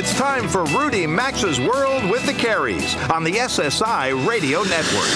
[0.00, 5.12] it's time for Rudy Maxa's World with the Careys on the SSI Radio Network.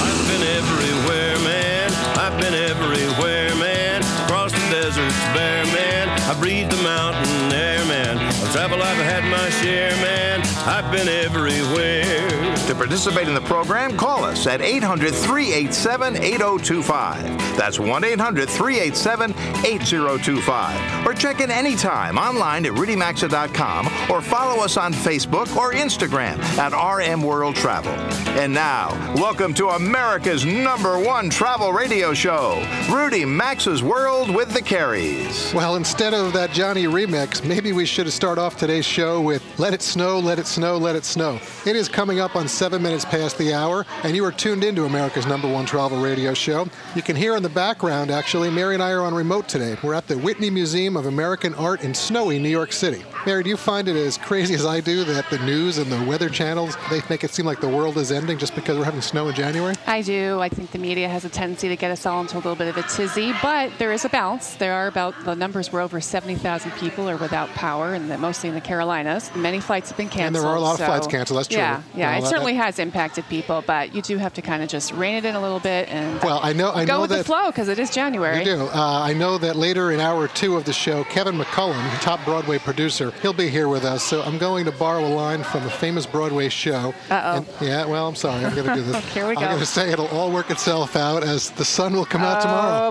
[0.00, 1.92] I've been everywhere, man.
[2.16, 4.00] I've been everywhere, man.
[4.24, 6.08] Across the deserts bare, man.
[6.08, 8.16] I breathe the mountain air, man.
[8.16, 10.40] I've traveled, I've had my share, man.
[10.66, 12.59] I've been everywhere.
[12.70, 17.56] To participate in the program, call us at 800 387 8025.
[17.56, 19.32] That's 1 800 387
[19.66, 21.04] 8025.
[21.04, 26.72] Or check in anytime online at rudymaxa.com or follow us on Facebook or Instagram at
[26.72, 27.90] RM World Travel.
[28.38, 34.62] And now, welcome to America's number one travel radio show, Rudy Maxa's World with the
[34.62, 35.52] Careys.
[35.52, 39.74] Well, instead of that Johnny remix, maybe we should start off today's show with Let
[39.74, 41.40] It Snow, Let It Snow, Let It Snow.
[41.66, 44.84] It is coming up on seven minutes past the hour, and you are tuned into
[44.84, 46.68] America's number one travel radio show.
[46.94, 49.78] You can hear in the background, actually, Mary and I are on remote today.
[49.82, 53.02] We're at the Whitney Museum of American Art in snowy New York City.
[53.26, 56.02] Mary, do you find it as crazy as I do that the news and the
[56.04, 59.02] weather channels, they make it seem like the world is ending just because we're having
[59.02, 59.74] snow in January?
[59.86, 60.40] I do.
[60.40, 62.68] I think the media has a tendency to get us all into a little bit
[62.68, 64.54] of a tizzy, but there is a bounce.
[64.54, 68.54] There are about, the numbers were over 70,000 people are without power, and mostly in
[68.54, 69.30] the Carolinas.
[69.34, 70.26] Many flights have been canceled.
[70.26, 71.58] And there are a lot so, of flights canceled, that's true.
[71.58, 72.16] Yeah, yeah.
[72.16, 75.16] It certainly that, has impacted people, but you do have to kind of just rein
[75.16, 77.24] it in a little bit and well, I know, I go know with that, the
[77.24, 78.38] flow because it is January.
[78.38, 78.60] You do.
[78.62, 82.58] Uh, I know that later in hour two of the show, Kevin McCollum, top Broadway
[82.58, 84.02] producer, he'll be here with us.
[84.02, 86.94] So I'm going to borrow a line from a famous Broadway show.
[87.10, 87.64] Uh oh.
[87.64, 88.44] Yeah, well, I'm sorry.
[88.44, 89.04] I'm going to do this.
[89.14, 89.42] here we go.
[89.42, 92.38] I'm going to say it'll all work itself out as the sun will come out
[92.38, 92.70] oh, tomorrow.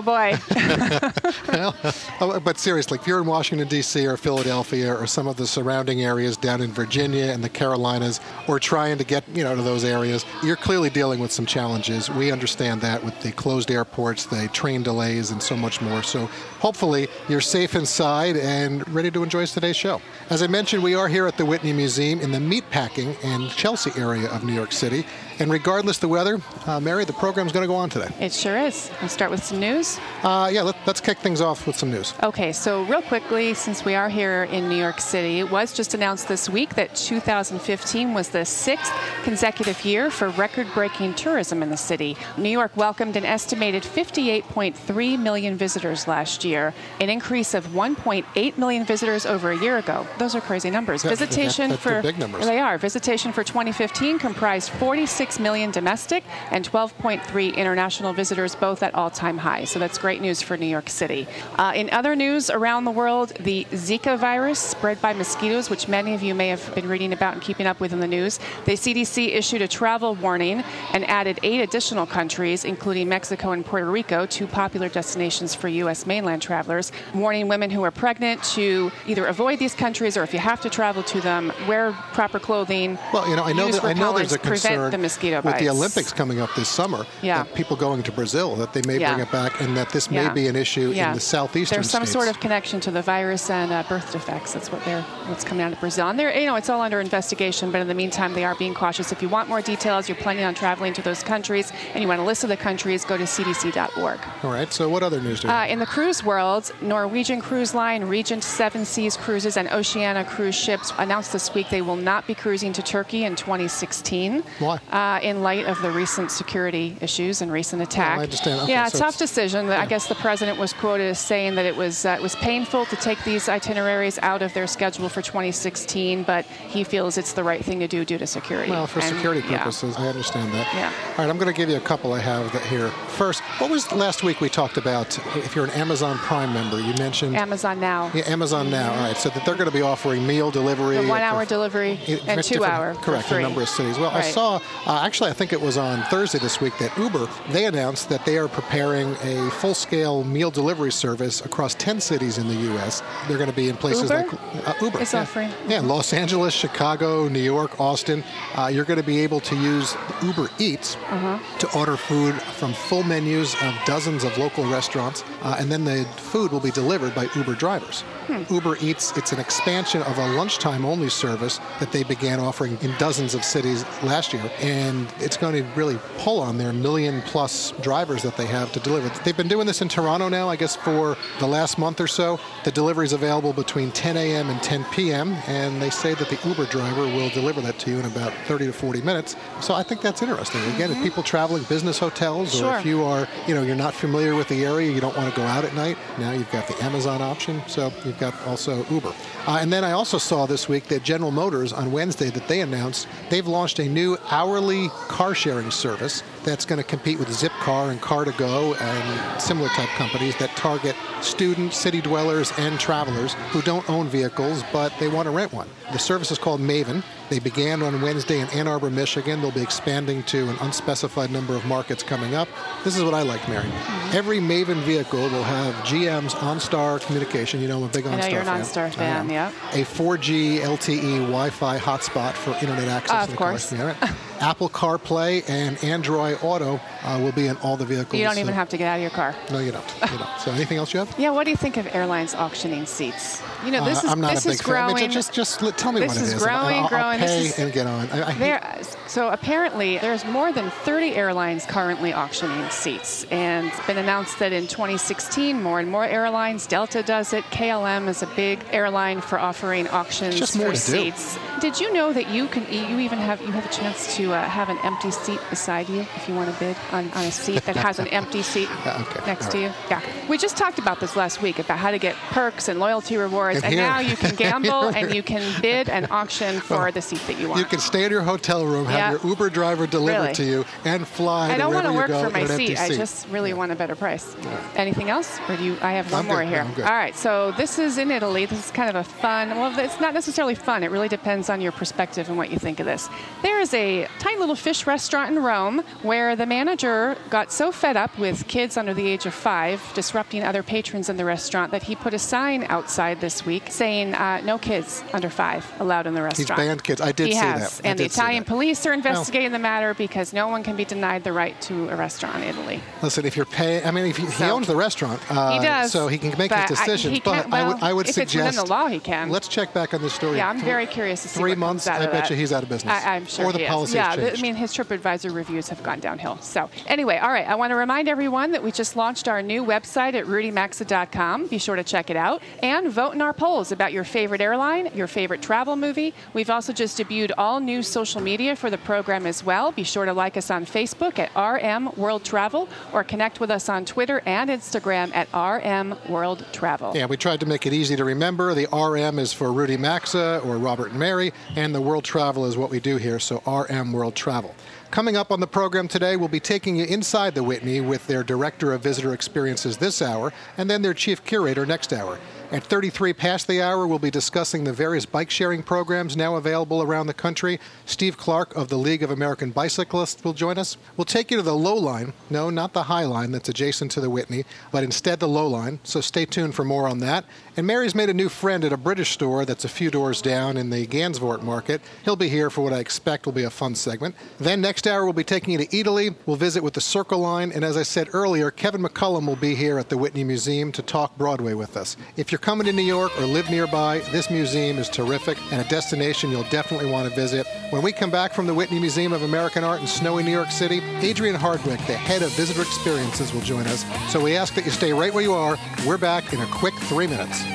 [1.52, 2.26] Oh, boy.
[2.26, 4.06] well, but seriously, if you're in Washington, D.C.
[4.06, 8.58] or Philadelphia or some of the surrounding areas down in Virginia and the Carolinas, or
[8.58, 12.10] trying to get you know to those areas, you're clearly dealing with some challenges.
[12.10, 16.02] We understand that with the closed airports, the train delays, and so much more.
[16.02, 16.26] So
[16.60, 20.00] hopefully you're safe inside and ready to enjoy today's show.
[20.30, 23.90] As I mentioned, we are here at the Whitney Museum in the meatpacking and Chelsea
[23.96, 25.04] area of New York City.
[25.40, 28.08] And regardless the weather, uh, Mary, the program's going to go on today.
[28.20, 28.90] It sure is.
[29.00, 29.98] We'll start with some news.
[30.22, 32.12] Uh, yeah, let, us kick things off with some news.
[32.22, 35.94] Okay, so real quickly, since we are here in New York City, it was just
[35.94, 38.92] announced this week that 2015 was the sixth
[39.22, 42.18] consecutive year for record-breaking tourism in the city.
[42.36, 48.84] New York welcomed an estimated 58.3 million visitors last year, an increase of 1.8 million
[48.84, 50.06] visitors over a year ago.
[50.18, 51.02] Those are crazy numbers.
[51.02, 52.44] Yeah, Visitation that, for big numbers.
[52.44, 52.76] They are.
[52.76, 59.70] Visitation for 2015 comprised 46 million domestic and 12.3 international visitors, both at all-time highs.
[59.70, 61.26] So that's great news for New York City.
[61.56, 66.14] Uh, in other news around the world, the Zika virus spread by mosquitoes, which many
[66.14, 68.72] of you may have been reading about and keeping up with in the news, the
[68.72, 74.26] CDC issued a travel warning and added eight additional countries, including Mexico and Puerto Rico,
[74.26, 76.06] two popular destinations for U.S.
[76.06, 80.38] mainland travelers, warning women who are pregnant to either avoid these countries or if you
[80.38, 82.98] have to travel to them, wear proper clothing.
[83.12, 85.68] Well, you know, I know that I know there's a concern the mosquito with the
[85.68, 87.06] Olympics coming up this summer.
[87.22, 87.44] Yeah.
[87.44, 89.14] people going to Brazil that they may yeah.
[89.14, 91.76] bring it back, and that this may be an issue in the southeastern.
[91.76, 92.12] There's some states.
[92.12, 94.54] sort of connection to the virus and uh, birth defects.
[94.54, 96.08] That's what they're what's coming out of Brazil.
[96.08, 98.74] And they're you know it's all under investigation, but in the meantime they are being
[98.74, 99.12] cautious.
[99.12, 102.20] If you want more details, you're planning on traveling to those countries, and you want
[102.20, 104.20] a list of the countries, go to cdc.org.
[104.42, 104.72] All right.
[104.72, 105.48] So what other news do?
[105.48, 110.54] Uh, in the cruise world, Norwegian Cruise Line, Regent Seven Seas Cruises, and Oceania cruise
[110.54, 114.42] ships announced this week they will not be cruising to Turkey in 2016.
[114.58, 114.80] Why?
[114.90, 118.18] Uh, in light of the recent security issues and recent attack.
[118.18, 118.60] Oh, I understand.
[118.62, 119.66] Okay, yeah, so tough decision.
[119.66, 119.80] yeah.
[119.80, 122.86] I guess the president was quoted as saying that it was uh, it was painful
[122.86, 127.44] to take these itineraries out of their schedule for 2016, but he feels it's the
[127.44, 128.70] right thing to do due to security.
[128.70, 129.58] Well, for And, security yeah.
[129.58, 130.66] purposes, I understand that.
[130.74, 130.92] Yeah.
[131.10, 132.88] All right, I'm going to give you a couple I have that here.
[133.20, 135.18] First, what was last week we talked about?
[135.36, 138.10] If you're an Amazon Prime member, you mentioned Amazon Now.
[138.14, 138.92] yeah, Amazon now.
[138.92, 142.42] All right, so that they're going to be offering meal delivery, The one-hour delivery and
[142.42, 143.98] two-hour, Correct, a number of cities.
[143.98, 144.60] Well, I saw,
[144.90, 148.24] uh, actually, I think it was on Thursday this week that Uber, they announced that
[148.26, 153.00] they are preparing a full scale meal delivery service across 10 cities in the U.S.
[153.28, 154.16] They're going to be in places Uber?
[154.16, 155.00] like uh, Uber.
[155.00, 155.20] Is yeah.
[155.20, 158.24] offering- Yeah, Los Angeles, Chicago, New York, Austin.
[158.56, 161.38] Uh, you're going to be able to use Uber Eats Uh-huh.
[161.60, 166.04] to order food from full menus of dozens of local restaurants, uh, and then the
[166.16, 168.02] food will be delivered by Uber drivers.
[168.26, 168.52] Hmm.
[168.54, 172.94] Uber Eats, it's an expansion of a lunchtime only service that they began offering in
[172.98, 177.72] dozens of cities last year, and it's going to really pull on their million plus
[177.82, 179.08] drivers that they have to deliver.
[179.24, 182.38] They've been doing this in Toronto now, I guess, for the last month or so.
[182.64, 184.50] The delivery is available between 10 a.m.
[184.50, 187.98] and 10 p.m., and they say that the Uber driver will deliver that to you
[187.98, 189.36] in about 30 to 40 minutes.
[189.60, 190.60] So I think that's interesting.
[190.74, 192.78] Again, if people traveling business hotels, or Sure.
[192.78, 195.40] if you are, you know, you're not familiar with the area, you don't want to
[195.40, 197.62] go out at night, now you've got the Amazon option.
[197.66, 199.12] So you've got also Uber.
[199.46, 202.60] Uh, and then I also saw this week that General Motors on Wednesday that they
[202.60, 207.90] announced they've launched a new hourly car sharing service that's going to compete with Zipcar
[207.90, 213.88] and Car2Go and similar type companies that target students, city dwellers, and travelers who don't
[213.88, 215.68] own vehicles but they want to rent one.
[215.92, 217.02] The service is called Maven.
[217.30, 219.40] They began on Wednesday in Ann Arbor, Michigan.
[219.40, 222.48] They'll be expanding to an unspecified number of markets coming up.
[222.84, 223.64] This is what I like, Mary.
[223.64, 224.16] Mm-hmm.
[224.16, 227.60] Every Maven vehicle will have GM's OnStar communication.
[227.60, 228.20] You know, I'm a big OnStar fan.
[228.20, 229.48] I know you're an OnStar fan, yeah.
[229.72, 233.28] A 4G LTE Wi-Fi hotspot for internet access.
[233.28, 233.72] Uh, of course.
[234.40, 238.18] Apple CarPlay and Android Auto uh, will be in all the vehicles.
[238.18, 239.34] You don't even have to get out of your car.
[239.50, 239.84] No, you don't.
[240.10, 240.40] You don't.
[240.40, 241.14] So, anything else you have?
[241.18, 241.30] Yeah.
[241.30, 243.42] What do you think of airlines auctioning seats?
[243.64, 245.10] You know, this uh, is I'm not this is growing.
[245.10, 246.20] Just, just, just tell me what it is.
[246.20, 247.20] This is growing, I'll, growing.
[247.20, 248.08] I'll pay this is, and get on.
[248.10, 253.86] I, I there, so apparently, there's more than 30 airlines currently auctioning seats, and it's
[253.86, 256.66] been announced that in 2016, more and more airlines.
[256.66, 257.44] Delta does it.
[257.44, 261.34] KLM is a big airline for offering auctions just more for to seats.
[261.34, 261.60] Do.
[261.60, 264.42] Did you know that you can you even have you have a chance to uh,
[264.42, 267.62] have an empty seat beside you if you want to bid on, on a seat
[267.64, 269.26] that has an empty seat okay.
[269.26, 269.70] next All to you?
[269.88, 273.16] Yeah, we just talked about this last week about how to get perks and loyalty
[273.16, 276.92] rewards, And and, now you can gamble and you can bid and auction for Well,
[276.92, 277.60] the seat that you want.
[277.60, 279.10] You can stay in your hotel room, have Yeah.
[279.12, 280.34] your Uber driver deliver Really?
[280.34, 282.78] to you, and fly I don't want to work for my empty seat.
[282.80, 284.36] I just really want a better price.
[284.76, 285.38] Anything else?
[285.48, 285.76] Or do you?
[285.82, 286.48] I have one I'm more good.
[286.48, 286.64] here.
[286.78, 287.14] No, All right.
[287.16, 288.46] So this is in Italy.
[288.46, 289.50] This is kind of a fun.
[289.50, 290.82] Well, it's not necessarily fun.
[290.82, 293.08] It really depends on your perspective and what you think of this.
[293.42, 297.96] There is a tiny little fish restaurant in Rome where the manager got so fed
[297.96, 301.82] up with kids under the age of five disrupting other patrons in the restaurant that
[301.82, 306.12] he put a sign outside this week saying uh, no kids under five allowed in
[306.14, 306.50] the restaurant.
[306.50, 307.00] He's banned kids.
[307.00, 307.78] I did he see has.
[307.78, 307.86] that.
[307.86, 311.24] I And the Italian police are investigating the matter because no one can be denied
[311.24, 312.80] the right to a restaurant in Italy.
[313.02, 315.92] Listen, if you're paying, I mean, if he, he owns the restaurant, uh, He does,
[315.92, 317.14] so he can make his I- decisions.
[317.14, 319.00] he but can't- I would, well, I would if it's suggest within the law, he
[319.00, 319.30] can.
[319.30, 320.36] Let's check back on this story.
[320.36, 321.86] Yeah, I'm very curious to see Three months.
[321.86, 322.30] I bet that.
[322.30, 322.92] you he's out of business.
[322.92, 326.00] I, I'm sure Or the policy Yeah, th- I mean his TripAdvisor reviews have gone
[326.00, 326.38] downhill.
[326.40, 327.46] So anyway, all right.
[327.46, 331.46] I want to remind everyone that we just launched our new website at rudymaxa.com.
[331.48, 334.90] Be sure to check it out and vote in our polls about your favorite airline,
[334.94, 336.14] your favorite travel movie.
[336.34, 339.72] We've also just debuted all new social media for the program as well.
[339.72, 343.68] Be sure to like us on Facebook at RM World Travel or connect with us
[343.68, 346.92] on Twitter and Instagram at RM World Travel.
[346.94, 348.54] Yeah, we tried to make it easy to remember.
[348.54, 352.56] The RM is for Rudy Maxa or Robert and Mary, and the World Travel is
[352.56, 354.54] what we do here, so RM World Travel.
[354.90, 358.24] Coming up on the program today, we'll be taking you inside the Whitney with their
[358.24, 362.18] Director of Visitor Experiences this hour, and then their Chief Curator next hour.
[362.50, 366.82] At 33 past the hour, we'll be discussing the various bike sharing programs now available
[366.82, 367.60] around the country.
[367.86, 370.76] Steve Clark of the League of American Bicyclists will join us.
[370.96, 372.12] We'll take you to the Lowline.
[372.28, 375.78] No, not the high line that's adjacent to the Whitney, but instead the Lowline.
[375.84, 377.24] So stay tuned for more on that.
[377.60, 380.56] And Mary's made a new friend at a British store that's a few doors down
[380.56, 381.82] in the Gansevoort market.
[382.06, 384.14] He'll be here for what I expect will be a fun segment.
[384.38, 386.14] Then next hour, we'll be taking you to Italy.
[386.24, 387.52] We'll visit with the Circle Line.
[387.52, 390.80] And as I said earlier, Kevin McCollum will be here at the Whitney Museum to
[390.80, 391.98] talk Broadway with us.
[392.16, 395.68] If you're coming to New York or live nearby, this museum is terrific and a
[395.68, 397.46] destination you'll definitely want to visit.
[397.68, 400.50] When we come back from the Whitney Museum of American Art in snowy New York
[400.50, 403.84] City, Adrian Hardwick, the head of visitor experiences, will join us.
[404.10, 405.58] So we ask that you stay right where you are.
[405.86, 407.49] We're back in a quick three minutes.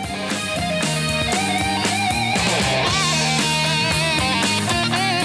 [2.57, 3.04] Yeah.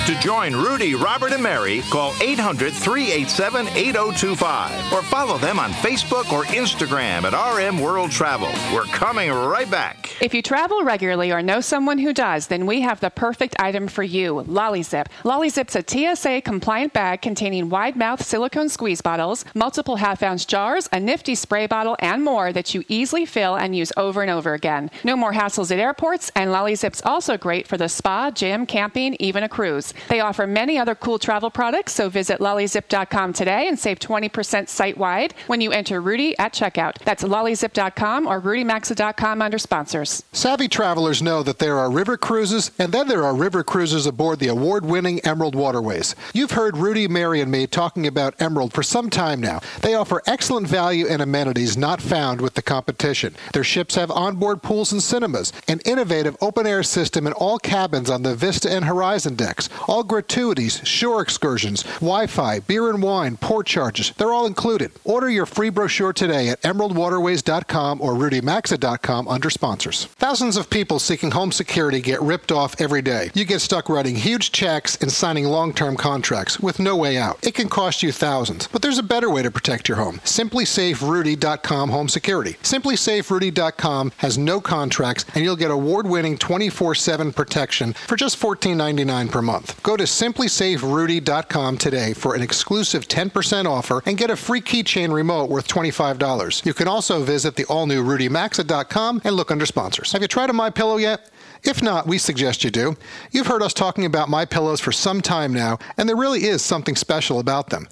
[0.06, 6.32] To join Rudy, Robert, and Mary, call 800 387 8025 or follow them on Facebook
[6.32, 8.48] or Instagram at RM World Travel.
[8.74, 10.10] We're coming right back.
[10.20, 13.86] If you travel regularly or know someone who does, then we have the perfect item
[13.86, 15.06] for you LollyZip.
[15.22, 20.88] LollyZip's a TSA compliant bag containing wide mouth silicone squeeze bottles, multiple half ounce jars,
[20.92, 24.54] a nifty spray bottle, and more that you easily fill and use over and over
[24.54, 24.90] again.
[25.04, 29.44] No more hassles at airports, and LollyZip's also great for the spa, gym, camping, even
[29.44, 29.94] a cruise.
[30.08, 34.96] They offer many other cool travel products, so visit lollyzip.com today and save 20% site
[34.98, 36.98] wide when you enter Rudy at checkout.
[37.04, 40.22] That's lollyzip.com or rudymaxa.com under sponsors.
[40.32, 44.38] Savvy travelers know that there are river cruises, and then there are river cruises aboard
[44.38, 46.14] the award winning Emerald Waterways.
[46.32, 49.60] You've heard Rudy, Mary, and me talking about Emerald for some time now.
[49.82, 53.34] They offer excellent value and amenities not found with the competition.
[53.52, 58.10] Their ships have onboard pools and cinemas, an innovative open air system in all cabins
[58.10, 63.36] on the Vista and Horizon decks, All gratuities, shore excursions, Wi Fi, beer and wine,
[63.36, 64.92] port charges, they're all included.
[65.04, 70.06] Order your free brochure today at emeraldwaterways.com or rudymaxa.com under sponsors.
[70.16, 73.30] Thousands of people seeking home security get ripped off every day.
[73.34, 77.38] You get stuck writing huge checks and signing long term contracts with no way out.
[77.46, 80.18] It can cost you thousands, but there's a better way to protect your home.
[80.24, 82.54] SimpliSafeRudy.com Home Security.
[82.62, 89.30] SimpliSafeRudy.com has no contracts, and you'll get award winning 24 7 protection for just $14.99
[89.30, 89.69] per month.
[89.82, 95.50] Go to SimpliSafeRudy.com today for an exclusive 10% offer and get a free keychain remote
[95.50, 96.64] worth $25.
[96.64, 100.12] You can also visit the all new RudyMaxa.com and look under sponsors.
[100.12, 101.30] Have you tried a My Pillow yet?
[101.62, 102.96] If not, we suggest you do.
[103.32, 106.62] You've heard us talking about My Pillows for some time now, and there really is
[106.62, 107.86] something special about them.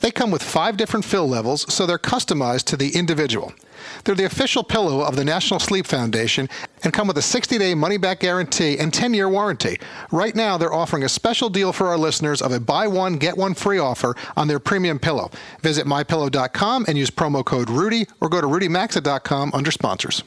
[0.00, 3.52] They come with five different fill levels, so they're customized to the individual.
[4.04, 6.48] They're the official pillow of the National Sleep Foundation
[6.84, 9.78] and come with a 60 day money back guarantee and 10 year warranty.
[10.10, 13.36] Right now, they're offering a special deal for our listeners of a buy one, get
[13.36, 15.30] one free offer on their premium pillow.
[15.60, 20.22] Visit mypillow.com and use promo code Rudy or go to rudymaxa.com under sponsors.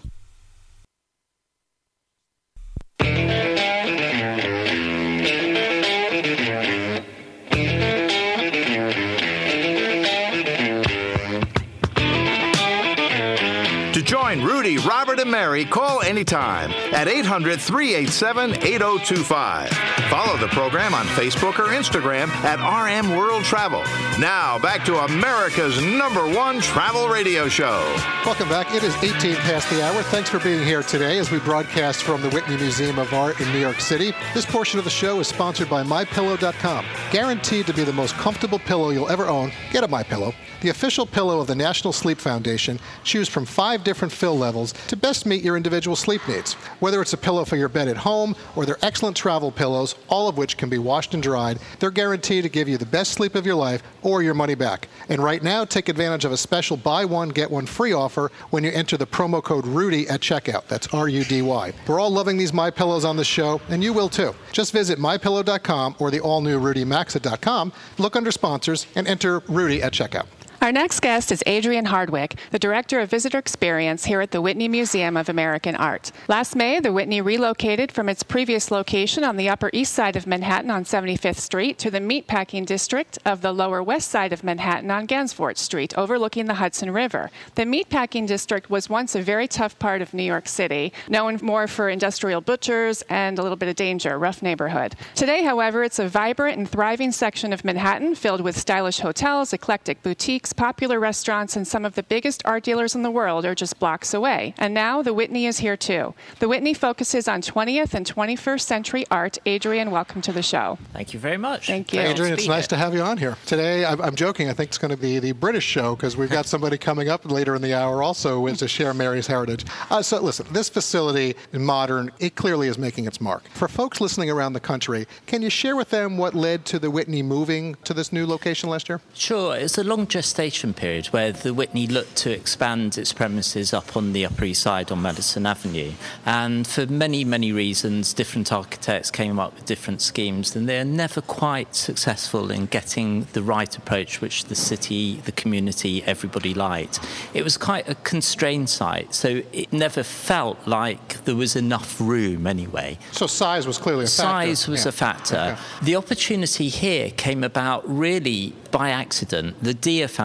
[14.42, 19.70] Rudy, Robert, and Mary, call anytime at 800 387 8025.
[20.10, 23.84] Follow the program on Facebook or Instagram at RM World Travel.
[24.20, 27.82] Now, back to America's number one travel radio show.
[28.26, 28.74] Welcome back.
[28.74, 30.02] It is 18 past the hour.
[30.04, 33.52] Thanks for being here today as we broadcast from the Whitney Museum of Art in
[33.52, 34.14] New York City.
[34.34, 36.86] This portion of the show is sponsored by MyPillow.com.
[37.12, 40.34] Guaranteed to be the most comfortable pillow you'll ever own, get a MyPillow.
[40.62, 42.80] The official pillow of the National Sleep Foundation.
[43.04, 46.54] Choose from five different fill levels to best meet your individual sleep needs.
[46.80, 50.28] Whether it's a pillow for your bed at home or their excellent travel pillows, all
[50.28, 53.36] of which can be washed and dried, they're guaranteed to give you the best sleep
[53.36, 54.88] of your life or your money back.
[55.08, 58.64] And right now, take advantage of a special buy one, get one free offer when
[58.64, 60.66] you enter the promo code RUDY at checkout.
[60.70, 61.72] That's R U D Y.
[61.86, 64.34] We're all loving these My Pillows on the show, and you will too.
[64.54, 69.94] Just visit mypillow.com or the all new RudyMaxa.com, look under sponsors, and enter Rudy at
[69.94, 70.26] checkout.
[70.66, 74.68] Our next guest is Adrian Hardwick, the Director of Visitor Experience here at the Whitney
[74.68, 76.12] Museum of American Art.
[76.28, 80.26] Last May, the Whitney relocated from its previous location on the Upper East Side of
[80.26, 84.90] Manhattan on 75th Street to the meatpacking district of the Lower West Side of Manhattan
[84.90, 87.30] on Gansevoort Street, overlooking the Hudson River.
[87.54, 91.68] The meatpacking district was once a very tough part of New York City, known more
[91.68, 94.96] for industrial butchers and a little bit of danger, rough neighborhood.
[95.14, 100.02] Today, however, it's a vibrant and thriving section of Manhattan filled with stylish hotels, eclectic
[100.02, 103.80] boutiques, popular restaurants, and some of the biggest art dealers in the world are just
[103.80, 104.54] blocks away.
[104.58, 106.14] And now the Whitney is here too.
[106.40, 109.38] The Whitney focuses on 20th and 21st century art.
[109.46, 110.78] Adrian, welcome to the show.
[110.94, 111.68] Thank you very much.
[111.68, 112.02] Thank you.
[112.02, 113.38] Adrian, it's nice to have you on here.
[113.46, 116.30] Today, I'm, I'm joking, I think it's going to be the British show because we've
[116.30, 119.66] got somebody coming up later in the hour also with, to share Mary's heritage.
[119.90, 123.44] Uh, so, listen, this facility, modern, it clearly is making its mark.
[123.50, 126.90] For folks listening around the country, can you share with them what led to the
[126.90, 129.02] Whitney moving to this new location last year?
[129.14, 133.96] Sure, it's a long gestation period where the Whitney looked to expand its premises up
[133.96, 135.94] on the Upper East Side on Madison Avenue.
[136.26, 141.22] And for many, many reasons, different architects came up with different schemes, and they're never
[141.22, 147.00] quite successful in getting the right approach which the city, the community, everybody liked.
[147.34, 152.46] It was quite a constrained site, so it never felt like there was enough room
[152.46, 152.98] anyway.
[153.14, 154.56] So, size was clearly a factor.
[154.56, 154.90] Size was Yeah.
[154.90, 155.38] a factor.
[155.38, 155.62] Okay.
[155.84, 159.64] The opportunity here came about really by accident.
[159.64, 160.25] The Dia Foundation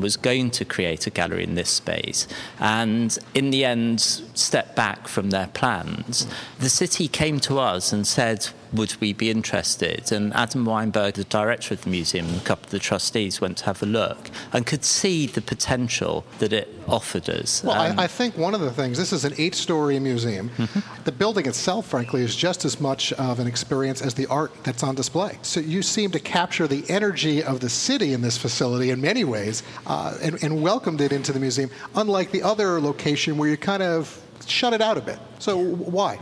[0.00, 2.28] was going to create a gallery in this space,
[2.58, 6.26] and in the end, stepped back from their plans.
[6.58, 10.12] The city came to us and said, would we be interested?
[10.12, 13.58] And Adam Weinberg, the director of the museum, and a couple of the trustees went
[13.58, 17.62] to have a look and could see the potential that it offered us.
[17.64, 20.50] Well, Um, I, I think one of the things, this is an eight story museum.
[20.50, 21.04] Mm-hmm.
[21.04, 24.82] The building itself, frankly, is just as much of an experience as the art that's
[24.82, 25.38] on display.
[25.42, 29.24] So you seem to capture the energy of the city in this facility in many
[29.24, 33.56] ways uh, and, and welcomed it into the museum, unlike the other location where you
[33.56, 35.18] kind of shut it out a bit.
[35.38, 36.18] So why?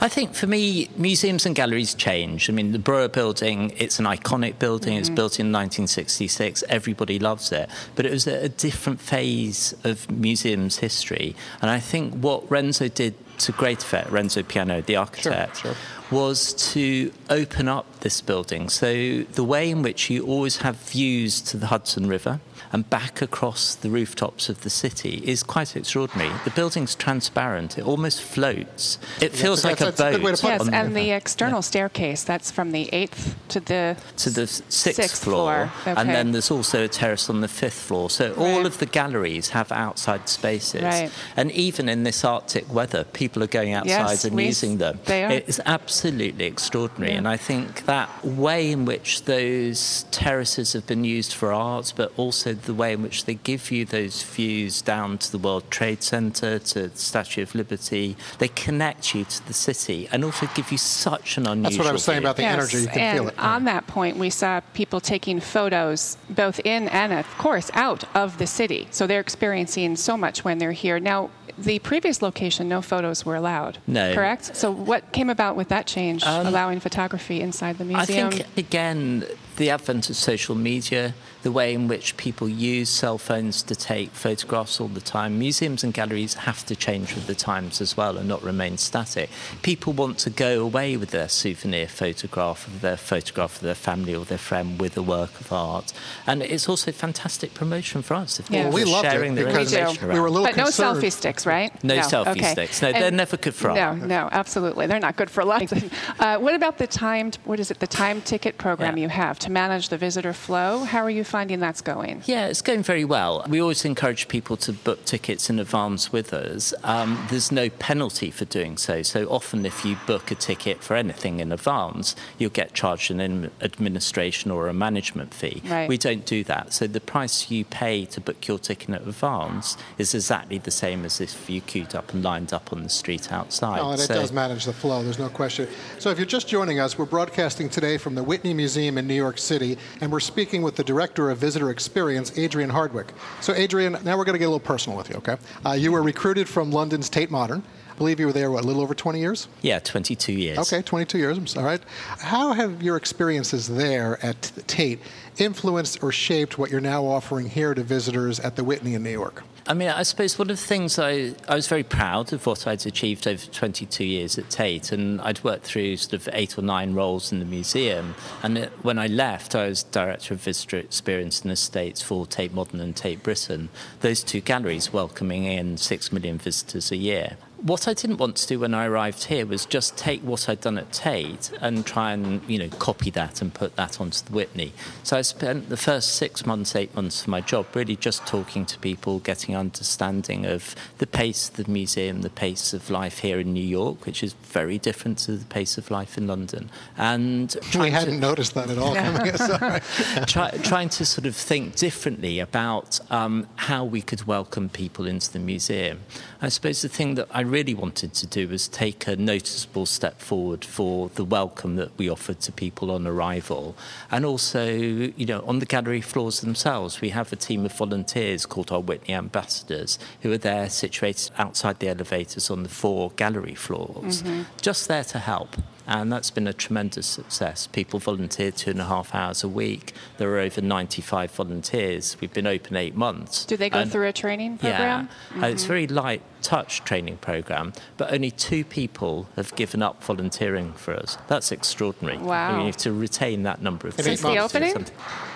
[0.00, 2.48] I think for me, museums and galleries change.
[2.48, 4.94] I mean, the Breuer Building, it's an iconic building.
[4.94, 5.16] It's mm-hmm.
[5.16, 6.64] built in 1966.
[6.68, 7.68] Everybody loves it.
[7.96, 11.34] But it was a, a different phase of museums history.
[11.60, 15.74] And I think what Renzo did to great effect, Renzo Piano, the architect, sure.
[16.10, 18.68] was to open up this building.
[18.68, 22.40] So the way in which you always have views to the Hudson River
[22.72, 26.32] and back across the rooftops of the city is quite extraordinary.
[26.44, 28.98] The building's transparent; it almost floats.
[29.20, 30.36] It feels Yeah, like that's- a that's a good way boat.
[30.36, 30.50] to put.
[30.50, 31.16] Yes, on and the river.
[31.16, 36.08] external staircase, that's from the eighth to the to the sixth, Sixth floor, floor, and
[36.08, 38.10] then there's also a terrace on the fifth floor.
[38.10, 41.10] So all of the galleries have outside spaces, Right.
[41.36, 44.98] and even in this Arctic weather, people are going outside Yes, and we- using them.
[45.06, 45.30] they are.
[45.32, 47.18] It is absolutely extraordinary, Yeah.
[47.18, 52.12] and I think that way in which those terraces have been used for art, but
[52.16, 56.02] also the way in which they give you those views down to the World Trade
[56.02, 60.70] Center, to the Statue of Liberty, they connect you to the city, and also give
[60.72, 61.62] you such an unusual.
[61.62, 62.26] That's what I was saying view.
[62.26, 62.78] about the energy.
[62.78, 63.38] You can and feel it.
[63.38, 68.38] on that point, we saw people taking photos both in and, of course, out of
[68.38, 68.88] the city.
[68.90, 71.00] So they're experiencing so much when they're here.
[71.00, 73.78] Now, the previous location, no photos were allowed.
[73.86, 74.14] No.
[74.14, 74.56] Correct?
[74.56, 78.26] So what came about with that change, um, allowing photography inside the museum?
[78.26, 78.48] I museum?
[78.54, 79.26] think, again,
[79.56, 84.10] the advent of social media, the way in which people use cell phones to take
[84.10, 88.16] photographs all the time, museums and galleries have to change with the times as well
[88.18, 89.30] and not remain static.
[89.62, 94.14] People want to go away with their souvenir photograph of their photograph of their family
[94.14, 95.92] or their friend with a work of art.
[96.26, 98.64] And it's also fantastic promotion for us if Yeah.
[98.64, 100.32] people we are loved sharing it their because We we were a around.
[100.34, 101.72] little but no selfie sticks, right?
[101.84, 102.52] No selfie okay.
[102.52, 102.82] sticks.
[102.82, 104.86] No, they're never good for No, no, absolutely.
[104.86, 105.70] They're not good for life.
[106.20, 109.04] Uh, what about the timed, what is it, the time ticket program Yeah.
[109.04, 110.84] you have to manage the visitor flow?
[110.84, 112.22] How are you finding that's going?
[112.26, 113.44] Yeah, it's going very well.
[113.48, 116.74] We always encourage people to book tickets in advance with us.
[116.84, 119.02] Um, there's no penalty for doing so.
[119.02, 123.50] So often, if you book a ticket for anything in advance, you'll get charged an
[123.62, 125.62] administration or a management fee.
[125.64, 125.88] Right.
[125.88, 126.72] We don't do that.
[126.72, 131.04] So the price you pay to book your ticket in advance is exactly the same
[131.04, 133.80] as if you queued up and lined up on the street outside.
[133.80, 135.68] Oh, and it does manage the flow, there's no question.
[135.98, 139.14] So if you're just joining us, we're broadcasting today from the Whitney Museum in New
[139.14, 143.12] York City, and we're speaking with the Director of Visitor Experience, Adrian Hardwick.
[143.40, 145.36] So, Adrian, now we're going to get a little personal with you, okay?
[145.66, 147.62] Uh, you were recruited from London's Tate Modern.
[147.90, 149.48] I believe you were there, what, a little over 20 years?
[149.60, 150.58] Yeah, 22 years.
[150.58, 151.36] Okay, 22 years.
[151.36, 151.80] I'm sorry.
[152.18, 155.00] How have your experiences there at Tate
[155.36, 159.10] influenced or shaped what you're now offering here to visitors at the Whitney in New
[159.10, 159.42] York?
[159.66, 162.66] I mean, I suppose one of the things I, I was very proud of what
[162.66, 166.62] I'd achieved over 22 years at Tate, and I'd worked through sort of eight or
[166.62, 168.14] nine roles in the museum.
[168.42, 172.54] And it, when I left, I was director of visitor experience and estates for Tate
[172.54, 173.68] Modern and Tate Britain,
[174.00, 177.36] those two galleries welcoming in six million visitors a year.
[177.62, 180.62] What I didn't want to do when I arrived here was just take what I'd
[180.62, 184.32] done at Tate and try and you know copy that and put that onto the
[184.32, 184.72] Whitney.
[185.02, 188.64] So I spent the first six months, eight months of my job really just talking
[188.64, 193.38] to people, getting understanding of the pace of the museum, the pace of life here
[193.38, 197.54] in New York, which is very different to the pace of life in London, and
[197.62, 198.94] We trying to- hadn't noticed that at all.
[200.26, 205.30] try, trying to sort of think differently about um, how we could welcome people into
[205.30, 206.00] the museum.
[206.40, 210.20] I suppose the thing that I really wanted to do was take a noticeable step
[210.20, 213.76] forward for the welcome that we offered to people on arrival,
[214.10, 218.46] and also, you know, on the gallery floors themselves, we have a team of volunteers
[218.46, 223.54] called our Whitney Ambassadors who are there situated outside the elevators on the four gallery
[223.54, 224.22] floors,
[224.60, 225.56] just there to help.
[225.86, 227.66] And that's been a tremendous success.
[227.66, 229.92] People volunteer two and a half hours a week.
[230.18, 232.16] There are over 95 volunteers.
[232.20, 233.44] We've been open eight months.
[233.44, 235.08] Do they go And- through a training program?
[235.34, 240.02] Yeah, Uh, it's very light touch training program, but only two people have given up
[240.02, 241.16] volunteering for us.
[241.28, 242.18] That's extraordinary.
[242.18, 242.54] Wow.
[242.54, 244.86] I mean, to retain that number of In people Since the opening?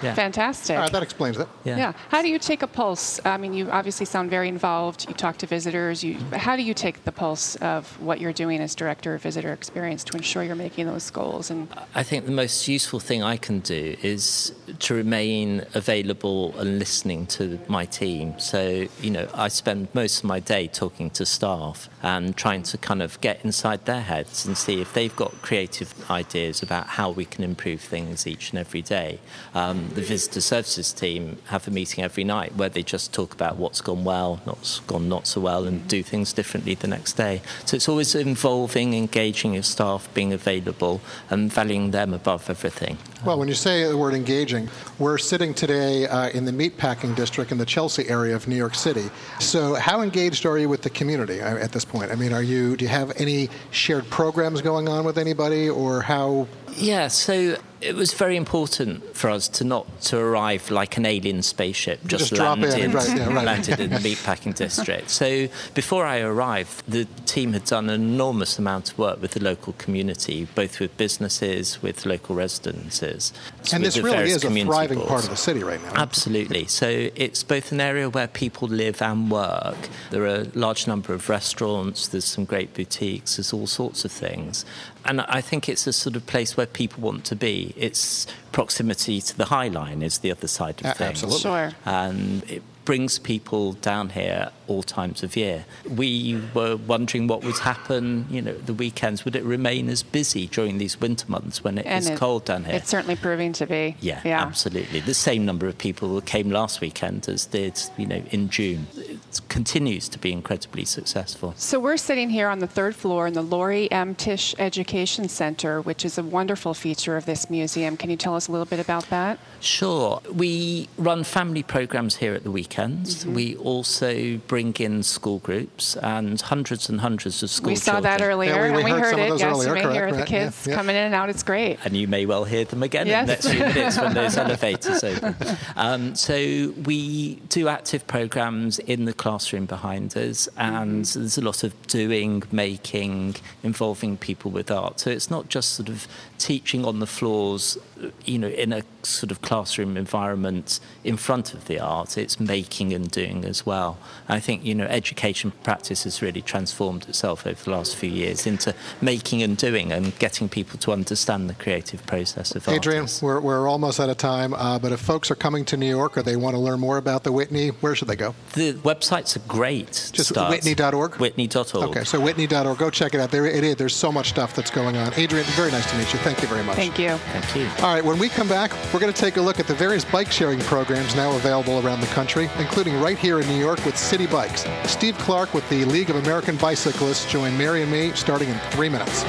[0.02, 0.14] Yeah.
[0.14, 0.76] Fantastic.
[0.76, 1.48] All right, that explains it.
[1.64, 1.76] Yeah.
[1.76, 1.92] Yeah.
[2.08, 3.20] How do you take a pulse?
[3.24, 5.06] I mean, you obviously sound very involved.
[5.08, 6.02] You talk to visitors.
[6.04, 9.52] You, how do you take the pulse of what you're doing as director of visitor
[9.52, 11.50] experience to ensure you're making those goals?
[11.50, 16.78] And I think the most useful thing I can do is to remain available and
[16.78, 18.38] listening to my team.
[18.38, 22.78] So, you know, I spend most of my day talking to staff and trying to
[22.78, 27.10] kind of get inside their heads and see if they've got creative ideas about how
[27.10, 29.18] we can improve things each and every day.
[29.54, 33.56] Um, the visitor services team have a meeting every night where they just talk about
[33.56, 37.42] what's gone well, what's gone not so well, and do things differently the next day.
[37.64, 42.98] So it's always involving, engaging your staff, being available, and valuing them above everything.
[43.24, 47.52] Well, when you say the word engaging, we're sitting today uh, in the meatpacking district
[47.52, 49.10] in the Chelsea area of New York City.
[49.40, 52.12] So, how engaged are you with the community uh, at this point?
[52.12, 52.76] I mean, are you?
[52.76, 56.46] Do you have any shared programs going on with anybody, or how?
[56.76, 61.42] Yeah, so it was very important for us to not to arrive like an alien
[61.42, 63.44] spaceship, just, just landed, in, right, yeah, right.
[63.44, 65.10] landed in the meatpacking district.
[65.10, 69.42] So before I arrived, the team had done an enormous amount of work with the
[69.42, 73.32] local community, both with businesses, with local residences.
[73.72, 75.10] And this really is a thriving boards.
[75.10, 75.92] part of the city right now.
[75.94, 76.66] Absolutely.
[76.66, 79.76] So it's both an area where people live and work.
[80.10, 84.12] There are a large number of restaurants, there's some great boutiques, there's all sorts of
[84.12, 84.64] things.
[85.04, 87.74] And I think it's a sort of place where people want to be.
[87.76, 91.22] It's proximity to the High Line is the other side of things.
[91.22, 91.40] Absolutely.
[91.40, 91.72] Sure.
[91.84, 95.64] And it brings people down here all times of year.
[95.88, 99.24] We were wondering what would happen, you know, the weekends.
[99.24, 102.44] Would it remain as busy during these winter months when it and is it, cold
[102.44, 102.76] down here?
[102.76, 103.96] It's certainly proving to be.
[104.00, 105.00] Yeah, yeah, absolutely.
[105.00, 108.86] The same number of people came last weekend as did, you know, in June.
[108.96, 111.54] It continues to be incredibly successful.
[111.56, 114.14] So we're sitting here on the third floor in the Laurie M.
[114.14, 117.96] Tisch Education Center, which is a wonderful feature of this museum.
[117.96, 119.38] Can you tell us a little bit about that?
[119.60, 120.20] Sure.
[120.32, 123.24] We run family programs here at the weekends.
[123.24, 123.34] Mm-hmm.
[123.34, 127.80] We also bring in school groups and hundreds and hundreds of school groups.
[127.80, 128.18] We saw children.
[128.18, 129.38] that earlier, yeah, we, we and we heard, heard it.
[129.40, 130.76] Yes, earlier, you may correct, hear the kids yeah, yeah.
[130.76, 131.28] coming in and out.
[131.28, 131.80] It's great.
[131.84, 133.20] And you may well hear them again yes.
[133.20, 135.34] in the next few minutes when those elevators open.
[135.74, 141.18] Um, so we do active programs in the classroom behind us, and mm-hmm.
[141.18, 145.00] there's a lot of doing, making, involving people with art.
[145.00, 146.06] So it's not just sort of
[146.38, 147.76] teaching on the floors,
[148.24, 152.16] you know, in a sort of classroom environment in front of the art.
[152.18, 153.98] It's making and doing as well.
[154.28, 158.46] I think you know education practice has really transformed itself over the last few years
[158.46, 163.40] into making and doing and getting people to understand the creative process of Adrian, we're,
[163.40, 166.22] we're almost out of time, uh, but if folks are coming to New York or
[166.22, 168.34] they want to learn more about the Whitney, where should they go?
[168.54, 170.10] The websites are great.
[170.12, 170.50] Just start.
[170.50, 171.16] whitney.org?
[171.16, 171.74] Whitney.org.
[171.74, 172.78] Okay, so whitney.org.
[172.78, 173.30] Go check it out.
[173.30, 173.76] There it is.
[173.76, 175.12] There's so much stuff that's going on.
[175.14, 176.18] Adrian, very nice to meet you.
[176.20, 176.76] Thank you very much.
[176.76, 177.10] Thank you.
[177.10, 177.84] Thank you.
[177.84, 180.04] All right, when we come back, we're going to take a look at the various
[180.04, 183.96] bike sharing programs now available around the country, including right here in New York with
[183.96, 184.64] Citi Bikes.
[184.88, 188.88] Steve Clark with the League of American Bicyclists join Mary and me starting in three
[188.88, 189.24] minutes.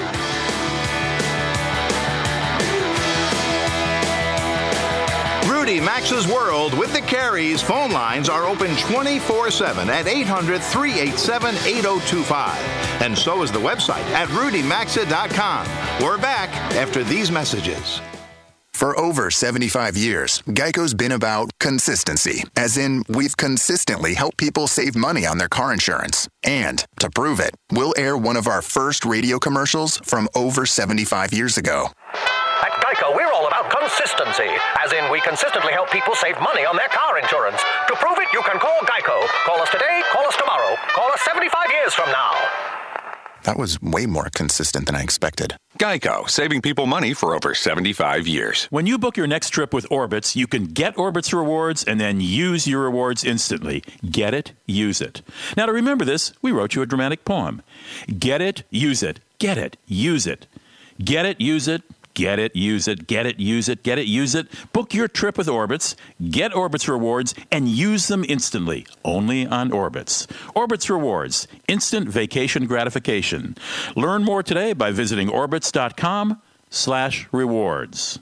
[5.49, 11.55] Rudy Maxa's World with the Careys phone lines are open 24 7 at 800 387
[11.55, 13.01] 8025.
[13.01, 16.05] And so is the website at rudymaxa.com.
[16.05, 17.99] We're back after these messages.
[18.75, 24.97] For over 75 years, Geico's been about consistency, as in, we've consistently helped people save
[24.97, 26.27] money on their car insurance.
[26.43, 31.31] And to prove it, we'll air one of our first radio commercials from over 75
[31.31, 31.87] years ago.
[32.11, 34.51] At Geico, we're all about consistency,
[34.83, 37.61] as in, we consistently help people save money on their car insurance.
[37.87, 39.25] To prove it, you can call Geico.
[39.45, 42.33] Call us today, call us tomorrow, call us 75 years from now.
[43.45, 45.55] That was way more consistent than I expected.
[45.77, 48.65] Geico, saving people money for over 75 years.
[48.71, 52.19] When you book your next trip with Orbitz, you can get Orbitz rewards and then
[52.19, 53.83] use your rewards instantly.
[54.09, 55.21] Get it, use it.
[55.55, 57.61] Now, to remember this, we wrote you a dramatic poem.
[58.07, 59.19] Get it, use it.
[59.37, 60.47] Get it, use it.
[61.03, 61.83] Get it, use it.
[62.15, 64.47] Get it, use it, get it, use it, get it, use it.
[64.71, 65.95] Book your trip with Orbitz,
[66.31, 68.87] get Orbitz rewards, and use them instantly.
[69.03, 70.25] Only on Orbitz.
[70.55, 73.57] Orbitz rewards, instant vacation gratification.
[73.97, 78.19] Learn more today by visiting orbitz.com slash rewards.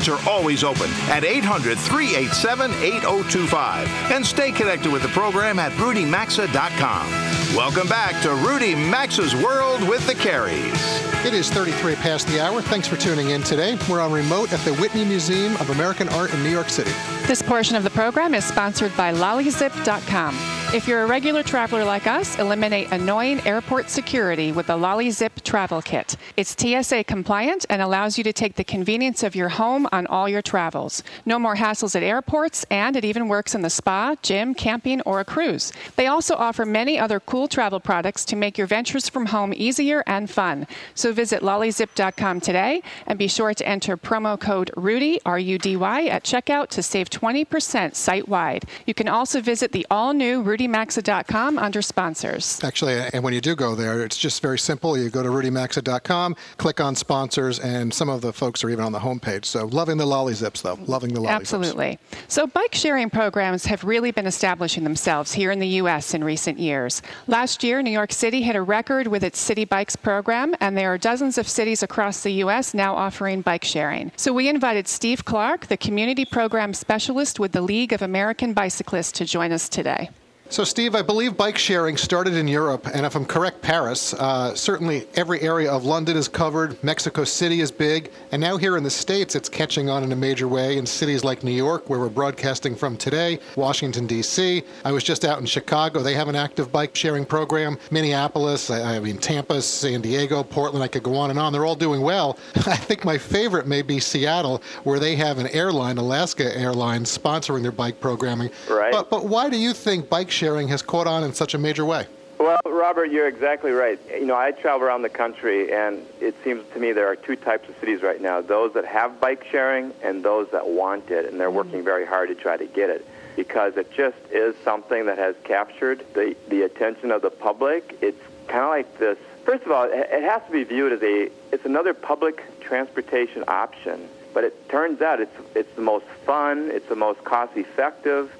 [0.00, 3.86] Lines are always open at 800 387 8025.
[4.10, 7.10] And stay connected with the program at rudymaxa.com.
[7.54, 11.26] Welcome back to Rudy Maxa's World with the Careys.
[11.26, 12.62] It is 33 past the hour.
[12.62, 13.76] Thanks for tuning in today.
[13.90, 16.92] We're on remote at the Whitney Museum of American Art in New York City.
[17.26, 20.59] This portion of the program is sponsored by lollyzip.com.
[20.72, 25.82] If you're a regular traveler like us, eliminate annoying airport security with the LollyZip Travel
[25.82, 26.16] Kit.
[26.36, 30.28] It's TSA compliant and allows you to take the convenience of your home on all
[30.28, 31.02] your travels.
[31.26, 35.18] No more hassles at airports, and it even works in the spa, gym, camping, or
[35.18, 35.72] a cruise.
[35.96, 40.04] They also offer many other cool travel products to make your ventures from home easier
[40.06, 40.68] and fun.
[40.94, 45.76] So visit lollyzip.com today and be sure to enter promo code RUDY, R U D
[45.76, 48.66] Y, at checkout to save 20% site wide.
[48.86, 52.62] You can also visit the all new Rudy rudymaxa.com under sponsors.
[52.62, 54.96] Actually, and when you do go there, it's just very simple.
[54.96, 58.92] You go to rudymaxa.com, click on sponsors, and some of the folks are even on
[58.92, 59.44] the homepage.
[59.44, 60.78] So loving the lolly zips, though.
[60.86, 61.52] Loving the lolly zips.
[61.54, 61.98] Absolutely.
[62.28, 66.14] So bike sharing programs have really been establishing themselves here in the U.S.
[66.14, 67.02] in recent years.
[67.26, 70.92] Last year, New York City hit a record with its Citi Bikes program, and there
[70.92, 72.74] are dozens of cities across the U.S.
[72.74, 74.12] now offering bike sharing.
[74.16, 79.12] So we invited Steve Clark, the community program specialist with the League of American Bicyclists,
[79.12, 80.10] to join us today.
[80.50, 84.14] So, Steve, I believe bike sharing started in Europe, and if I'm correct, Paris.
[84.14, 86.76] Uh, certainly, every area of London is covered.
[86.82, 90.16] Mexico City is big, and now here in the states, it's catching on in a
[90.16, 94.64] major way in cities like New York, where we're broadcasting from today, Washington D.C.
[94.84, 97.78] I was just out in Chicago; they have an active bike sharing program.
[97.92, 100.82] Minneapolis, I, I mean Tampa, San Diego, Portland.
[100.82, 101.52] I could go on and on.
[101.52, 102.36] They're all doing well.
[102.56, 107.62] I think my favorite may be Seattle, where they have an airline, Alaska Airlines, sponsoring
[107.62, 108.50] their bike programming.
[108.68, 108.90] Right.
[108.90, 111.84] But, but why do you think bike sharing has caught on in such a major
[111.84, 112.06] way?
[112.38, 114.00] Well, Robert, you're exactly right.
[114.08, 117.36] You know, I travel around the country, and it seems to me there are two
[117.36, 121.26] types of cities right now those that have bike sharing and those that want it,
[121.26, 125.04] and they're working very hard to try to get it because it just is something
[125.04, 127.98] that has captured the, the attention of the public.
[128.00, 129.18] It's kind of like this.
[129.44, 134.08] First of all, it has to be viewed as a it's another public transportation option,
[134.32, 138.32] but it turns out it's it's the most fun, it's the most cost effective.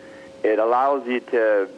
[0.42, 1.68] It allows you to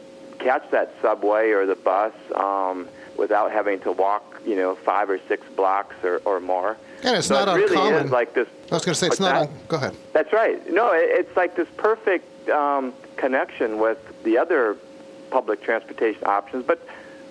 [0.42, 5.18] catch that subway or the bus um, without having to walk, you know, five or
[5.28, 6.76] six blocks or, or more.
[7.02, 8.06] And it's so not it really uncommon.
[8.06, 8.48] is like this.
[8.70, 9.32] I was going to say it's not.
[9.32, 9.48] that?
[9.48, 9.96] Un- go ahead.
[10.12, 10.70] That's right.
[10.70, 14.76] No, it, it's like this perfect um, connection with the other
[15.30, 16.64] public transportation options.
[16.64, 16.86] But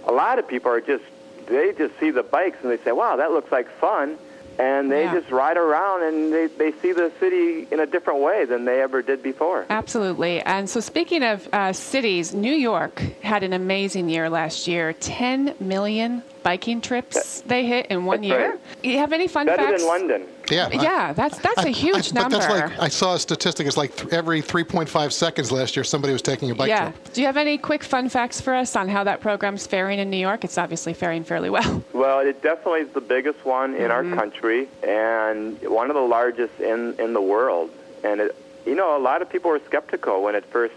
[0.06, 1.04] a lot of people are just
[1.47, 4.17] they just see the bikes and they say, "Wow, that looks like fun,"
[4.60, 5.14] and they Yeah.
[5.20, 8.82] just ride around and they they see the city in a different way than they
[8.82, 9.66] ever did before.
[9.70, 10.42] Absolutely.
[10.42, 15.56] And so, speaking of uh, cities, New York had an amazing year last year 10
[15.60, 18.50] million biking trips they hit in one That's year.
[18.52, 18.60] right.
[18.84, 19.82] You have any fun Better facts?
[19.82, 20.24] than London.
[20.52, 20.70] Yeah.
[20.72, 22.38] I- Yeah, that's that's I- a huge I- number.
[22.38, 23.68] But that's like I saw a statistic.
[23.68, 26.92] It's like th- every 3.5 seconds last year, somebody was taking a bike yeah.
[26.92, 27.14] trip.
[27.14, 30.10] Do you have any quick fun facts for us on how that program's faring in
[30.10, 30.44] New York?
[30.44, 31.84] It's obviously faring fairly well.
[32.02, 34.16] Well, it definitely is the biggest one in our mm-hmm.
[34.16, 37.70] country and one of the largest in in the world.
[38.04, 38.36] And it,
[38.66, 40.74] you know, a lot of people were skeptical when it first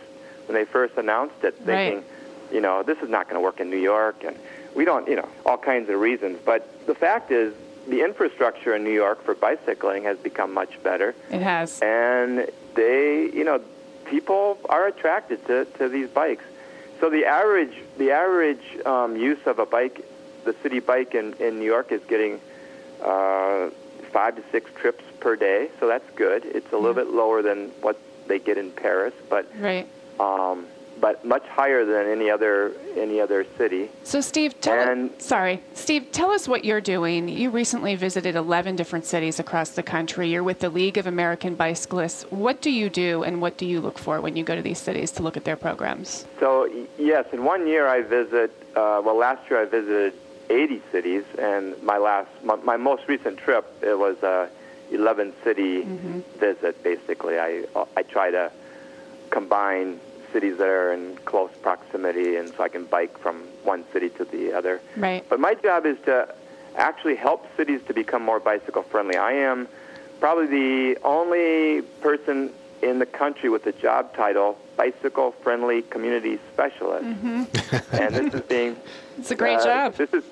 [0.46, 2.04] when they first announced it, thinking,
[2.52, 4.36] you know, this is not going to work in New York, and
[4.74, 6.38] we don't, you know, all kinds of reasons.
[6.44, 7.54] But the fact is,
[7.88, 11.80] the infrastructure in New York for bicycling has become much better, It has.
[11.82, 13.60] and they, you know,
[14.06, 16.44] people are attracted to, to these bikes.
[17.00, 20.04] So the average the average um, use of a bike,
[20.44, 22.40] the city bike in, in New York is getting
[23.02, 23.70] uh,
[24.12, 25.70] five to six trips per day.
[25.80, 26.44] So that's good.
[26.44, 29.86] It's a little bit lower than what they get in Paris, but Right.
[30.20, 30.66] um,
[31.04, 33.90] but much higher than any other any other city.
[34.04, 37.28] So, Steve, tell And- sorry, Steve, tell us what you're doing.
[37.28, 40.30] You recently visited 11 different cities across the country.
[40.30, 42.22] You're with the League of American Bicyclists.
[42.30, 44.78] What do you do, and what do you look for when you go to these
[44.78, 46.24] cities to look at their programs?
[46.40, 48.50] So yes, in one year I visit.
[48.74, 50.14] Uh, well, last year I visited
[50.48, 54.48] 80 cities, and my last, my, my most recent trip, it was a
[54.90, 55.82] 11 city
[56.38, 56.82] visit.
[56.82, 57.50] Basically, I
[57.94, 58.50] I try to
[59.28, 60.00] combine
[60.34, 64.24] cities that are in close proximity, and so I can bike from one city to
[64.24, 64.80] the other.
[64.96, 65.24] Right.
[65.28, 66.34] But my job is to
[66.76, 69.16] actually help cities to become more bicycle friendly.
[69.16, 69.68] I am
[70.18, 77.06] probably the only person in the country with the job title bicycle friendly community specialist.
[77.06, 77.96] Mm-hmm.
[78.02, 78.76] and this is being
[79.16, 79.94] It's a great uh, job.
[79.94, 80.24] This is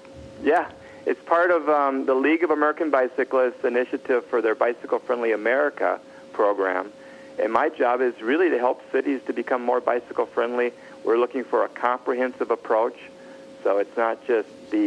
[0.43, 0.69] yeah.
[1.07, 6.01] It's part of um, the League of American Bicyclists initiative for their Bicycle Friendly America
[6.33, 6.93] program.
[7.39, 10.73] And my job is really to help cities to become more bicycle friendly.
[11.05, 12.97] We're looking for a comprehensive approach.
[13.63, 14.79] So it's not just the,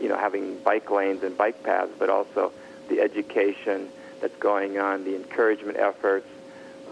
[0.00, 2.52] you know, having bike lanes and bike paths, but also
[2.88, 3.88] the education
[4.20, 6.28] that's going on, the encouragement efforts,